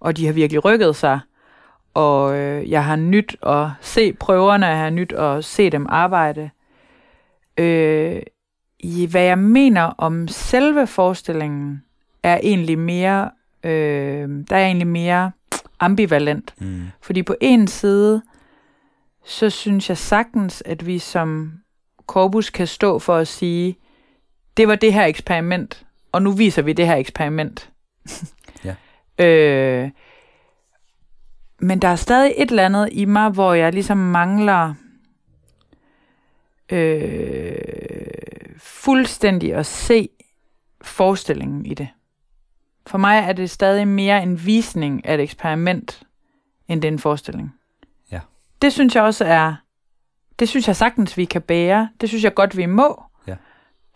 [0.00, 1.20] og de har virkelig rykket sig.
[1.94, 6.50] Og øh, jeg har nyt at se prøverne, jeg har nyt at se dem arbejde.
[7.56, 8.22] Øh,
[8.80, 11.82] i hvad jeg mener om selve forestillingen,
[12.22, 13.30] er egentlig mere,
[13.64, 15.30] øh, der er egentlig mere
[15.80, 16.54] ambivalent.
[16.58, 16.82] Mm.
[17.00, 18.22] Fordi på en side,
[19.24, 21.52] så synes jeg sagtens, at vi som
[22.06, 23.76] korpus kan stå for at sige,
[24.56, 27.70] det var det her eksperiment, og nu viser vi det her eksperiment.
[28.64, 28.74] Ja.
[29.24, 29.90] øh,
[31.62, 34.74] men der er stadig et eller andet i mig, hvor jeg ligesom mangler
[36.70, 37.52] øh,
[38.58, 40.08] fuldstændig at se
[40.82, 41.88] forestillingen i det.
[42.86, 46.02] For mig er det stadig mere en visning af et eksperiment,
[46.68, 47.54] end det er en forestilling.
[48.12, 48.20] Ja.
[48.62, 49.54] Det synes jeg også er,
[50.38, 51.88] det synes jeg sagtens, vi kan bære.
[52.00, 53.02] Det synes jeg godt, vi må.
[53.26, 53.36] Ja.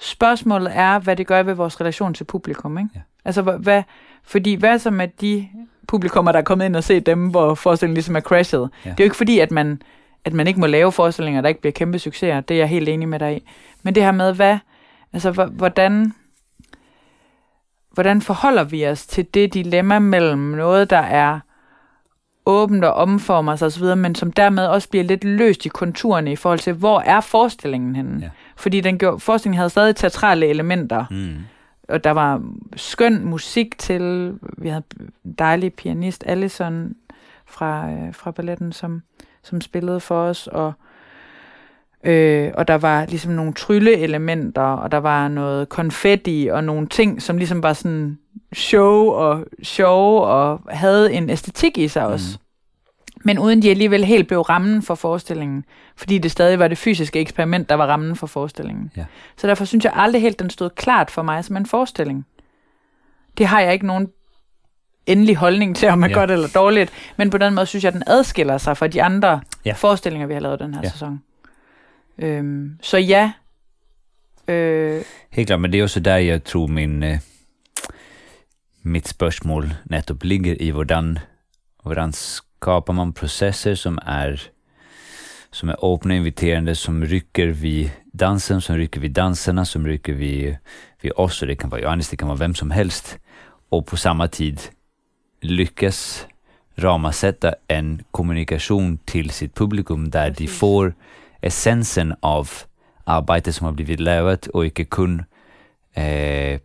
[0.00, 2.78] Spørgsmålet er, hvad det gør ved vores relation til publikum.
[2.78, 2.90] Ikke?
[2.94, 3.00] Ja.
[3.24, 3.82] Altså, hvad-
[4.22, 5.48] fordi hvad så med de
[5.88, 8.70] publikummer, der er kommet ind og set dem, hvor forestillingen ligesom er crashet?
[8.84, 8.90] Ja.
[8.90, 9.82] Det er jo ikke fordi, at man,
[10.24, 12.40] at man ikke må lave forestillinger, der ikke bliver kæmpe succeser.
[12.40, 13.48] Det er jeg helt enig med dig i.
[13.82, 14.58] Men det her med, hvad,
[15.12, 16.12] altså, hvor- hvordan,
[17.92, 21.40] hvordan forholder vi os til det dilemma mellem noget, der er
[22.46, 26.36] åbent og omformer sig osv., men som dermed også bliver lidt løst i konturerne i
[26.36, 28.18] forhold til, hvor er forestillingen henne?
[28.22, 28.28] Ja.
[28.56, 31.36] Fordi den gjorde, forestillingen havde stadig teatrale elementer, Mm.
[31.88, 32.42] Og der var
[32.76, 36.94] skøn musik til, vi havde en dejlig pianist, Allison
[37.46, 39.02] fra, øh, fra balletten, som,
[39.42, 40.72] som spillede for os, og,
[42.04, 47.22] øh, og der var ligesom nogle trylleelementer, og der var noget konfetti, og nogle ting,
[47.22, 48.18] som ligesom var sådan
[48.54, 52.38] show og show, og havde en æstetik i sig også.
[53.26, 55.64] Men uden de alligevel helt blev rammen for forestillingen,
[55.96, 58.90] fordi det stadig var det fysiske eksperiment, der var rammen for forestillingen.
[58.96, 59.04] Ja.
[59.36, 62.26] Så derfor synes jeg aldrig helt, den stod klart for mig som en forestilling.
[63.38, 64.08] Det har jeg ikke nogen
[65.06, 66.14] endelig holdning til, om er Ja.
[66.14, 69.40] godt eller dårligt, men på den måde synes jeg, den adskiller sig fra de andre
[69.64, 69.72] Ja.
[69.72, 70.90] forestillinger, vi har lavet den her Ja.
[70.90, 71.22] sæson.
[72.18, 73.32] Øhm, så ja,
[74.48, 77.18] øh, Helt klart, men det er også der, jeg tror min, eh,
[78.82, 81.18] mitt spørgsmål netop ligger i hvordan,
[81.82, 82.12] hvordan
[82.56, 84.50] skapar man processer som är
[85.50, 90.56] som är öppna, inviterande, som rycker vid dansen, som rycker vid danserna, som rycker vid,
[91.00, 93.18] vid oss, och det kan vara Johannes, det kan vara vem som helst,
[93.68, 94.60] och på samma tid
[95.40, 96.26] lyckas
[96.76, 100.58] ramasätta en kommunikation till sitt publikum där de Precis.
[100.58, 100.94] får
[101.40, 102.50] essensen av
[103.04, 105.24] arbete som har blivit lavet och inte kun
[105.94, 106.60] eh,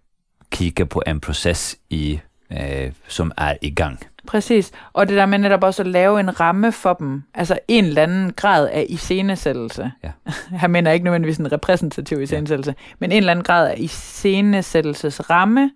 [0.54, 3.98] kigga på en process i, eh, som er i gang.
[4.28, 4.72] Præcis.
[4.94, 8.04] Og det der med netop også at lave en ramme for dem, altså en eller
[8.04, 9.92] anden grad af iscenesættelse.
[10.04, 10.12] Ja.
[10.62, 15.72] Her mener ikke nødvendigvis en repræsentativ iscenesættelse, men en eller anden grad af iscenesættelsesramme,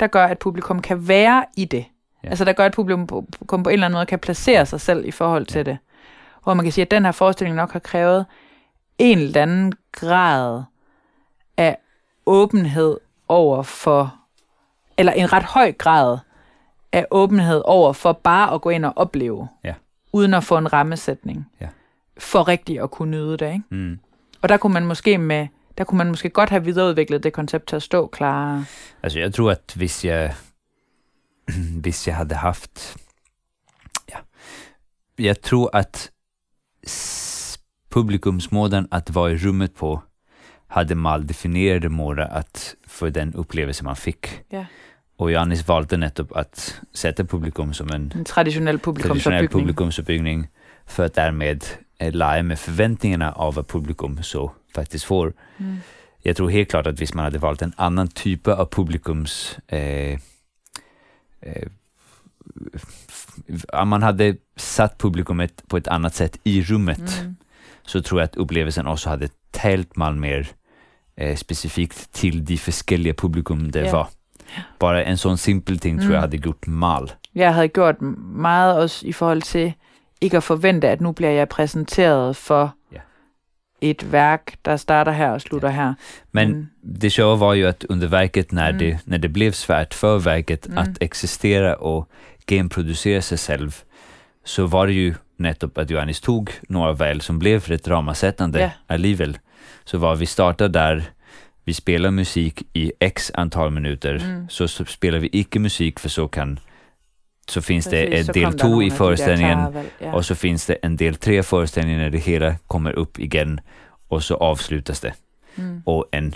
[0.00, 1.84] der gør, at publikum kan være i det.
[2.24, 2.28] Ja.
[2.28, 4.80] Altså der gør, at publikum på, på, på en eller anden måde kan placere sig
[4.80, 5.78] selv i forhold til det.
[6.44, 8.26] Hvor man kan sige, at den her forestilling nok har krævet
[8.98, 10.62] en eller anden grad
[11.56, 11.78] af
[12.26, 12.96] åbenhed
[13.28, 14.14] over for,
[14.98, 16.18] eller en ret høj grad
[16.92, 19.74] af åbenhed over for bare at gå ind og opleve, Ja.
[20.12, 21.68] uden at få en rammesætning, Ja.
[22.18, 23.52] for rigtigt at kunne nyde det.
[23.52, 23.62] Ikke?
[23.70, 23.98] Mm.
[24.42, 27.66] Og der kunne man måske med der kunne man måske godt have videreudviklet det koncept
[27.68, 28.64] til at stå klarere.
[29.02, 30.34] Alltså jag tror att hvis jag,
[31.82, 32.96] hvis jag hade haft,
[34.12, 34.18] ja,
[35.18, 36.10] jag tror att
[36.86, 37.58] s-
[37.90, 40.02] publikumsmåden att vara i rummet på
[40.66, 44.40] hade maldefinierade måder att för den upplevelse man fick.
[44.48, 44.64] Ja.
[45.20, 49.48] Och Janis valde netop att sätta publikum som en En traditionel traditionell publikumsopbygning.
[49.48, 50.48] publikumsuppbyggning
[50.86, 51.64] för att därmed
[51.98, 55.32] eh, lege med förväntningarna av vad publikum så faktiskt får.
[55.58, 55.76] Mm.
[56.22, 59.58] Jag tror helt klart att hvis man hade valt en annan typ av publikums...
[59.68, 60.18] Eh,
[61.40, 61.68] eh,
[63.72, 67.36] om man hade satt publikumet på ett annat sätt i rummet Mm.
[67.86, 70.48] så tror jag att upplevelsen också hade tält man mer
[71.16, 73.92] eh, specifikt till de forskellige publikum det Ja.
[73.92, 74.08] var.
[74.78, 76.12] Bara en sån simpel ting tror Mm.
[76.14, 77.10] jag hade gjort mal.
[77.34, 78.00] Jeg havde gjort
[78.36, 79.72] meget også i forhold til
[80.20, 82.98] ikke at forvente, at nu bliver jeg præsenteret for Ja.
[83.80, 85.94] et værk, der starter her og slutter her.
[86.32, 86.66] Men Mm.
[87.00, 88.78] det sjova var ju att under verket när, Mm.
[88.78, 90.78] det, när det blev svärt för verket Mm.
[90.78, 92.08] att existera och
[92.46, 93.74] gameproducera sig själv
[94.44, 98.70] så var det ju nettopp att Johannes tog några väl som blev rätt dramasättande Ja.
[98.86, 99.38] allivel.
[99.84, 101.02] Så var vi startar där,
[101.70, 104.48] vi spelar musik i x antal minuter, Mm.
[104.48, 106.58] så, så spelar vi icke musik för så kan
[107.48, 109.58] så finns det Præcis, ett så del nogle i föreställningen
[109.98, 110.12] Ja.
[110.14, 113.60] och så finns det en del tre föreställningar när det hela kommer upp igen
[114.08, 115.14] och så avslutas det
[115.58, 115.82] mm.
[115.86, 116.34] och en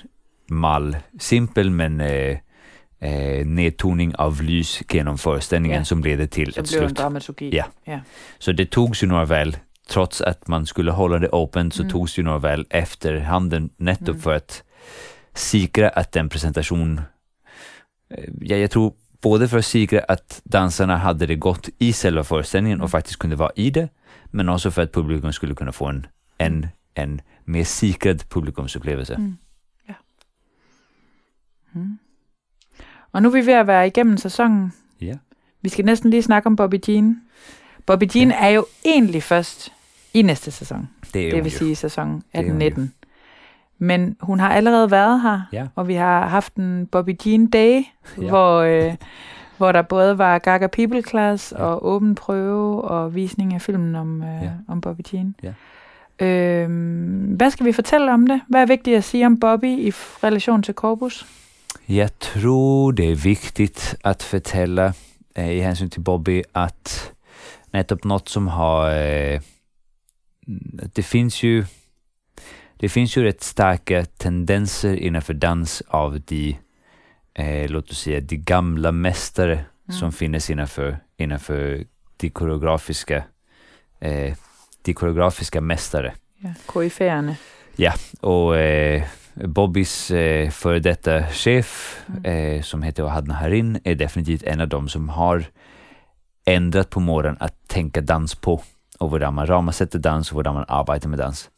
[0.50, 2.38] mal, simpel men eh,
[3.00, 5.84] eh, nedtoning av lys genom föreställningen Ja.
[5.84, 7.52] som leder till Så ett en slut.
[7.54, 7.64] Ja.
[7.84, 8.00] ja.
[8.38, 9.56] Så det togs ju några väl,
[9.88, 11.92] trots att man skulle hålla det open, så Mm.
[11.92, 14.20] togs ju några väl efterhanden nettopp Mm.
[14.20, 14.62] för att
[15.34, 17.00] säkra att den presentation,
[18.10, 22.24] eh, ja, jag tror både för att säkra att dansarna hade det gott i själva
[22.24, 22.84] föreställningen Mm.
[22.84, 23.88] och faktiskt kunde vara i det,
[24.30, 26.06] men också för att publikum skulle kunna få en,
[26.38, 29.14] en, en mer säkrad publikumsupplevelse.
[29.14, 29.36] Mm.
[29.88, 29.94] ja.
[31.74, 31.98] Mm.
[33.12, 34.72] Og nu er vi ved at være igennem sæsonen.
[35.00, 35.16] Ja.
[35.62, 37.22] Vi skal næsten lige snakke om Bobby Jean.
[37.86, 39.72] Bobby Jean er jo egentlig først
[40.14, 40.88] i næste sæson.
[41.14, 42.22] Det er Det jo vil sige er hun
[42.62, 43.03] 18-19.
[43.84, 45.66] Men hun har allerede været her, Ja.
[45.74, 47.82] og vi har haft en Bobby Jean Day,
[48.20, 48.28] Ja.
[48.28, 48.94] hvor, øh,
[49.56, 51.62] hvor der både var Gaga People Class Ja.
[51.64, 54.50] og åben prøve og visning af filmen om, øh, Ja.
[54.68, 55.34] om Bobby Jean.
[55.42, 55.52] Ja.
[56.26, 58.40] Øhm, hvad skal vi fortælle om det?
[58.48, 59.90] Hvad er vigtigt at sige om Bobby i
[60.24, 61.26] relation til Corpus?
[61.88, 64.92] Jag tror det är viktigt att förtälla
[65.36, 67.12] eh, i hänsyn till Bobby att
[67.72, 68.90] nettopp något som har...
[68.90, 69.40] Eh,
[70.96, 71.64] det finns ju
[72.76, 76.56] det finns ju rätt starka tendenser innanför dans av de,
[77.34, 79.98] eh, låt oss säga, de gamla mästare Mm.
[80.00, 81.84] som finns innanför, innanför
[82.16, 83.24] de koreografiska
[84.00, 84.34] eh,
[84.82, 86.14] de koreografiska mästare.
[86.38, 87.36] Ja, koryfærerne.
[88.20, 89.02] Och eh,
[89.34, 92.24] Bobbys eh, före detta chef, Mm.
[92.24, 95.44] eh, som heter Ohadna Harin, är definitivt en av dem som har
[96.46, 98.62] ändrat på måten att tänka dans på
[98.98, 101.50] och hur man ramasätter dans och hur man arbetar med dans.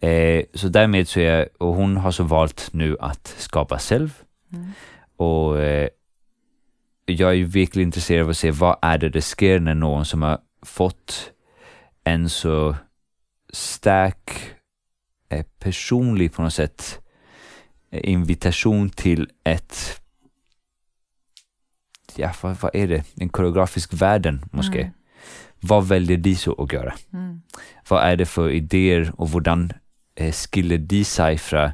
[0.00, 4.22] Eh, så därmed så är, och hon har så valt nu att skapa själv
[4.52, 4.70] Mm.
[5.16, 5.88] och eh,
[7.04, 10.04] jag är ju verkligen intresserad av att se vad är det det sker när någon
[10.04, 11.32] som har fått
[12.04, 12.76] en så
[13.52, 14.50] stark
[15.28, 17.00] eh, personlig på något sätt
[17.90, 20.00] eh, invitation till ett
[22.16, 23.04] ja, vad, vad är det?
[23.20, 24.80] En koreografisk världen, måske.
[24.80, 24.92] Mm.
[25.60, 26.94] Vad väljer de så att göra?
[27.12, 27.42] Mm.
[27.88, 29.72] Vad är det för idéer och hvordan
[30.16, 31.70] eh, skiller de sig från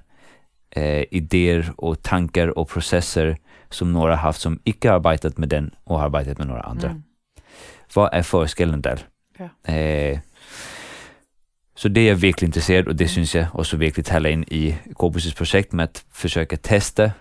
[0.70, 3.36] eh, idéer och tankar och processer
[3.70, 6.88] som några haft som icke arbetat med den och har arbetat med några andra?
[6.88, 7.02] Mm.
[7.94, 8.98] Vad är forskellen där?
[9.38, 9.72] Ja.
[9.72, 10.18] Eh,
[11.74, 14.78] så det är jag verkligen intresserad och det syns jag också verkligen hälla in i
[14.94, 17.12] Corpus' projekt med att försöka testa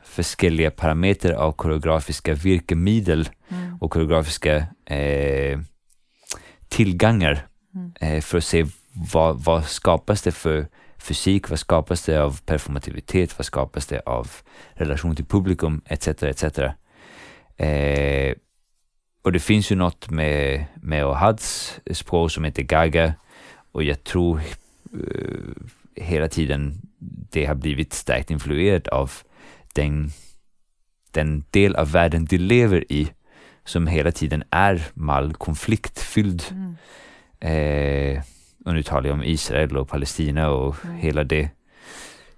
[0.43, 3.77] olika parametrar av koreografiska virkemedel Mm.
[3.81, 4.55] och koreografiska
[4.85, 5.59] eh,
[6.69, 7.91] tillgångar Mm.
[7.99, 8.65] eh, för att se
[9.13, 10.67] vad, vad skapas det för
[11.01, 14.27] fysik, vad skapas det av performativitet, vad skapas det av
[14.73, 16.07] relation till publikum, etc.
[16.07, 16.59] etc.
[17.57, 18.33] Eh,
[19.23, 23.13] och det finns ju något med, med Ohads språk som heter Gaga
[23.71, 24.41] och jag tror
[24.93, 25.63] eh,
[25.95, 26.81] hela tiden
[27.31, 29.11] det har blivit starkt influerat av
[29.73, 30.11] den,
[31.11, 33.11] den del av världen de lever i
[33.65, 36.43] som hela tiden är mal konfliktfylld.
[36.51, 36.75] Mm.
[37.39, 38.23] Eh,
[38.65, 40.95] och nu talar jag om Israel och Palestina och Mm.
[40.97, 41.49] hela det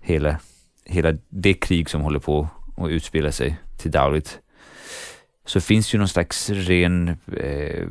[0.04, 0.40] hela,
[0.86, 2.48] hela det krig som håller på
[2.78, 4.40] att utspela sig till dagligt.
[5.46, 7.88] så finns ju någon slags ren eh,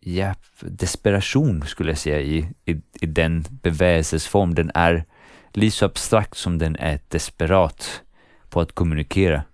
[0.00, 4.54] ja, desperation skulle jag säga i, i, i den bevägelsesform.
[4.54, 5.04] Den är
[5.52, 8.02] lika så abstrakt som den är desperat
[8.50, 9.44] på att kommunikera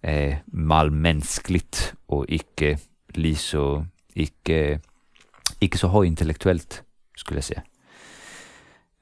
[0.00, 2.78] eh, malmänskligt och icke
[3.08, 4.80] li så, icke,
[5.58, 6.83] icke så högintellektuellt
[7.16, 7.62] skulle jag säga.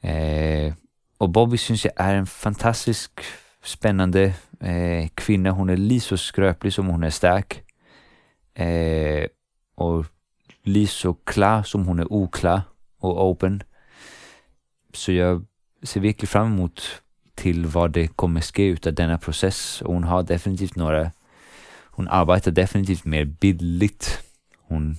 [0.01, 0.75] Eh,
[1.19, 3.21] och Bobby syns jag är en fantastisk
[3.63, 5.51] spännande eh, kvinna.
[5.51, 7.63] Hon är lika så skröplig som hon är stark.
[8.55, 9.27] Eh,
[9.75, 10.07] och
[10.63, 12.63] lika så klar som hon är oklar
[12.99, 13.63] och open.
[14.93, 15.47] Så jag
[15.83, 17.03] ser verkligen fram emot
[17.35, 19.83] till vad det kommer ske utav denna process.
[19.83, 21.13] Och hon har definitivt några,
[21.85, 24.19] hon arbetar definitivt mer bildligt.
[24.69, 24.97] Hon,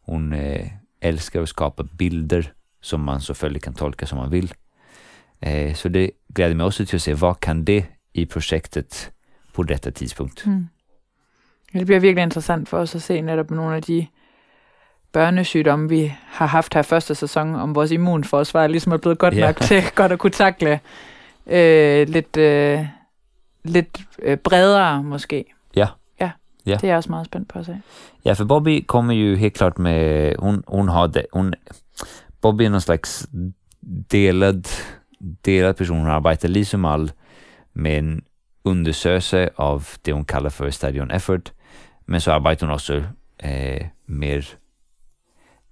[0.00, 0.72] hon eh,
[1.04, 2.42] älskar att skapa bilder
[2.82, 4.52] som man selvfølgelig kan tolka som man vill.
[5.40, 7.84] Eh, så det gläder mig också till att se vad kan det
[8.14, 9.10] i projektet
[9.54, 10.46] på detta tidspunkt.
[10.46, 10.68] Mm.
[11.72, 14.06] Det bliver virkelig interessant for os at se netop nogle af de
[15.12, 19.46] børnesygdomme, vi har haft her første sæson, om vores immunforsvar ligesom er blevet godt Ja.
[19.46, 20.80] nok til godt at kunne takle
[21.46, 22.86] øh, lidt, øh,
[23.64, 25.44] lidt øh, bredere måske.
[25.76, 25.86] Ja.
[26.66, 27.80] Ja, det er jeg også meget spændt på at se.
[28.24, 31.54] Ja, för Bobby kommer ju helt klart med, hon, hon har det, hon,
[32.40, 33.28] Bobby är någon slags
[34.10, 34.68] delad,
[35.44, 35.98] delad person.
[36.00, 37.12] Hon arbetar liksom all
[37.72, 38.22] med en
[38.64, 41.52] undersökelse av det hon kallar för stadion effort.
[42.06, 43.02] Men så arbetar hon också
[43.38, 44.48] eh, mer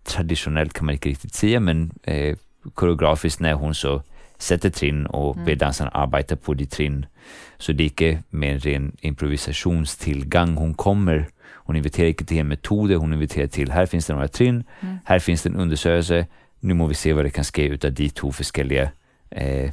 [0.05, 2.37] traditionellt kan man inte riktigt säga, men eh,
[2.75, 4.03] koreografiskt när hon så
[4.39, 5.45] sätter trin och Mm.
[5.45, 7.07] ber dansarna arbeta på de trin.
[7.59, 11.29] Så det är inte med en ren improvisationstillgång hon kommer.
[11.65, 14.99] Hon inviterar inte till en metod, hon inviterar till här finns det några trin, Mm.
[15.05, 16.27] här finns det en undersökelse,
[16.61, 18.91] nu må vi se vad det kan ske utav de två olika
[19.31, 19.71] eh,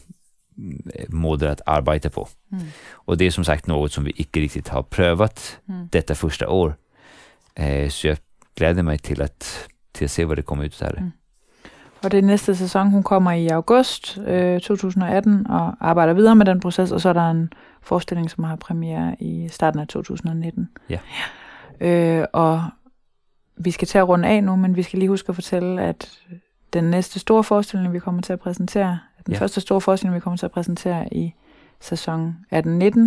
[1.07, 2.27] måder att arbeta på.
[2.51, 2.65] Mm.
[2.91, 5.87] Och det är som sagt något som vi inte riktigt har prövat Mm.
[5.91, 6.75] detta första år.
[7.55, 8.17] Eh, så jag
[8.55, 10.97] gläder mig till att, till att se vad det kommer ut av det.
[10.97, 11.11] Mm.
[12.03, 16.59] Og det næste sæson, hun kommer i august øh, 2018 og arbejder videre med den
[16.59, 20.69] proces, og så er der en forestilling, som har premiere i starten af 2019.
[20.89, 20.99] Ja.
[21.81, 22.63] Øh, og
[23.57, 26.19] vi skal til at runde af nu, men vi skal lige huske at fortælle, at
[26.73, 29.39] den næste store forestilling, vi kommer til at præsentere, den Ja.
[29.39, 31.33] første store forestilling, vi kommer til at præsentere i
[31.79, 32.99] sæson 18-19,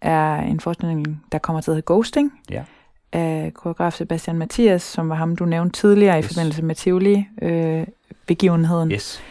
[0.00, 2.64] er en forestilling, der kommer til at hedde Ghosting, Ja.
[3.12, 6.24] Af koreograf Sebastian Mathias, som var ham, du nævnte tidligere Yes.
[6.24, 7.86] i forbindelse med Tivoli, øh.
[8.92, 9.22] Yes.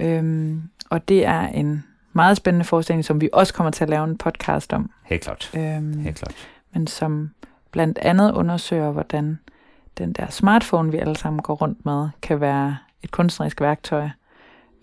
[0.00, 4.04] Øhm, og det er en meget spændende forestilling, som vi også kommer til at lave
[4.04, 5.50] en podcast om, Helt klart.
[5.56, 6.34] øhm, Helt klart.
[6.72, 7.30] men som
[7.70, 9.38] blandt andet undersøger, hvordan
[9.98, 14.08] den der smartphone, vi alle sammen går rundt med, kan være et kunstnerisk værktøj,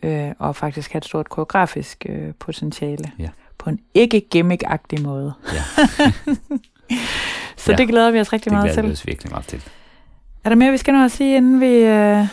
[0.03, 3.11] øh, og faktisk have et stort koreografisk øh, potentiale.
[3.19, 3.29] Ja.
[3.57, 5.33] På en ikke gimmick-agtig måde.
[5.53, 5.61] Ja.
[7.65, 7.77] Så Ja.
[7.77, 8.83] det glæder vi os rigtig Det meget til.
[8.83, 9.61] vi oss verkligen meget til.
[10.43, 12.25] Er der mere, vi skal nå at sige, inden vi øh,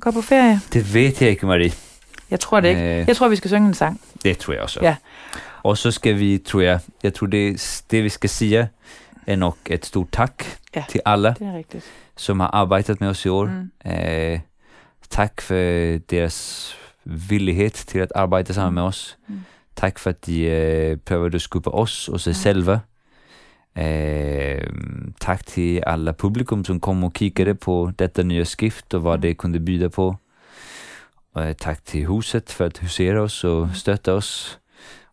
[0.00, 0.60] går på ferie?
[0.72, 1.72] Det vet jeg ikke, Marie.
[2.30, 2.80] Jeg tror det ikke.
[3.00, 4.00] Eh, Jeg tror, vi skal synge en sang.
[4.24, 4.80] det tror jeg også.
[4.82, 4.96] Ja.
[5.62, 8.68] Og så skal vi, tror jeg, jeg tror det, det vi skal sige,
[9.26, 10.44] er nok et stort tak
[10.76, 10.84] Ja.
[10.88, 11.84] til alle, Det er rigtigt.
[12.16, 13.44] som har arbejdet med os i år.
[13.84, 13.90] Mm.
[13.90, 14.40] Eh,
[15.10, 15.54] tak for
[16.10, 19.18] deres villighed til at arbejde sammen med os.
[19.28, 19.40] Mm.
[19.76, 22.34] Tak for at de eh, prøvede at skubbe os og sig Mm.
[22.34, 22.78] selv.
[23.76, 24.60] Eh,
[25.20, 29.20] tak til alle publikum som kom og kiggede på dette nye skift og hvad Mm.
[29.22, 30.14] det kunne byde på.
[31.38, 33.74] Eh, tak til huset for at husere os og Mm.
[33.74, 34.60] støtte os.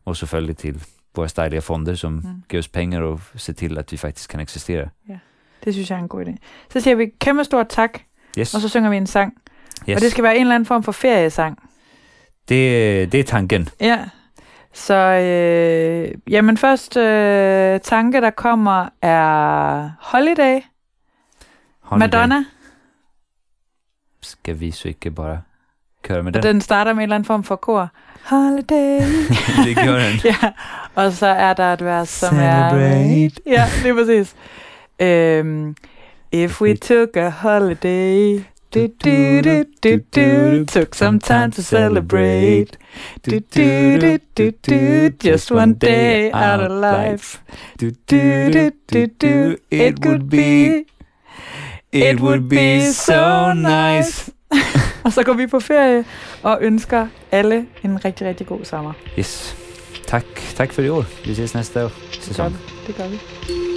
[0.05, 0.84] Og selvfølgelig til
[1.16, 2.22] vores dejlige fonder, som Mm.
[2.49, 4.89] giver os penge og ser til, at vi faktisk kan eksistere.
[5.64, 6.36] Det synes jeg er en god idé.
[6.74, 7.99] Så siger vi kæmpe stort tak,
[8.39, 8.55] Yes.
[8.55, 9.34] og så synger vi en sang.
[9.89, 9.95] yes.
[9.95, 11.60] Og det skal være en eller anden form for feriesang.
[12.49, 13.70] det, det er tanken.
[13.82, 14.05] Ja.
[14.80, 20.60] Så øh, jamen først øh, tanke, der kommer, er Holiday,
[21.80, 22.08] Holiday.
[22.08, 22.46] Madonna.
[24.22, 25.42] Skal vi så ikke bare
[26.04, 26.44] køre med den?
[26.44, 27.90] den starter med en eller anden form for kor.
[28.26, 29.00] Holiday.
[29.66, 30.20] det gør den.
[30.24, 30.52] ja,
[30.96, 33.26] og så er der et vers, som Celebrate.
[33.26, 33.30] er...
[33.46, 34.36] Ja, lige præcis.
[35.00, 35.76] Øhm,
[36.32, 42.78] if we took a holiday, do, do, do, do, do, took some time to celebrate,
[43.26, 47.42] do, do, do, do, do, just one day out of life,
[47.80, 50.86] Do, do, do, do, do, it would be,
[51.92, 54.32] it would be so nice.
[55.04, 56.06] og så går vi på ferie
[56.44, 58.94] og ønsker alle en rigtig, rigtig god sommer.
[59.20, 59.56] Yes.
[60.08, 61.06] Tak, tak for i år.
[61.26, 61.88] Vi ses næste år.
[61.88, 62.52] Det gør Sæson.
[62.54, 62.58] vi.
[62.88, 63.69] Det gør vi.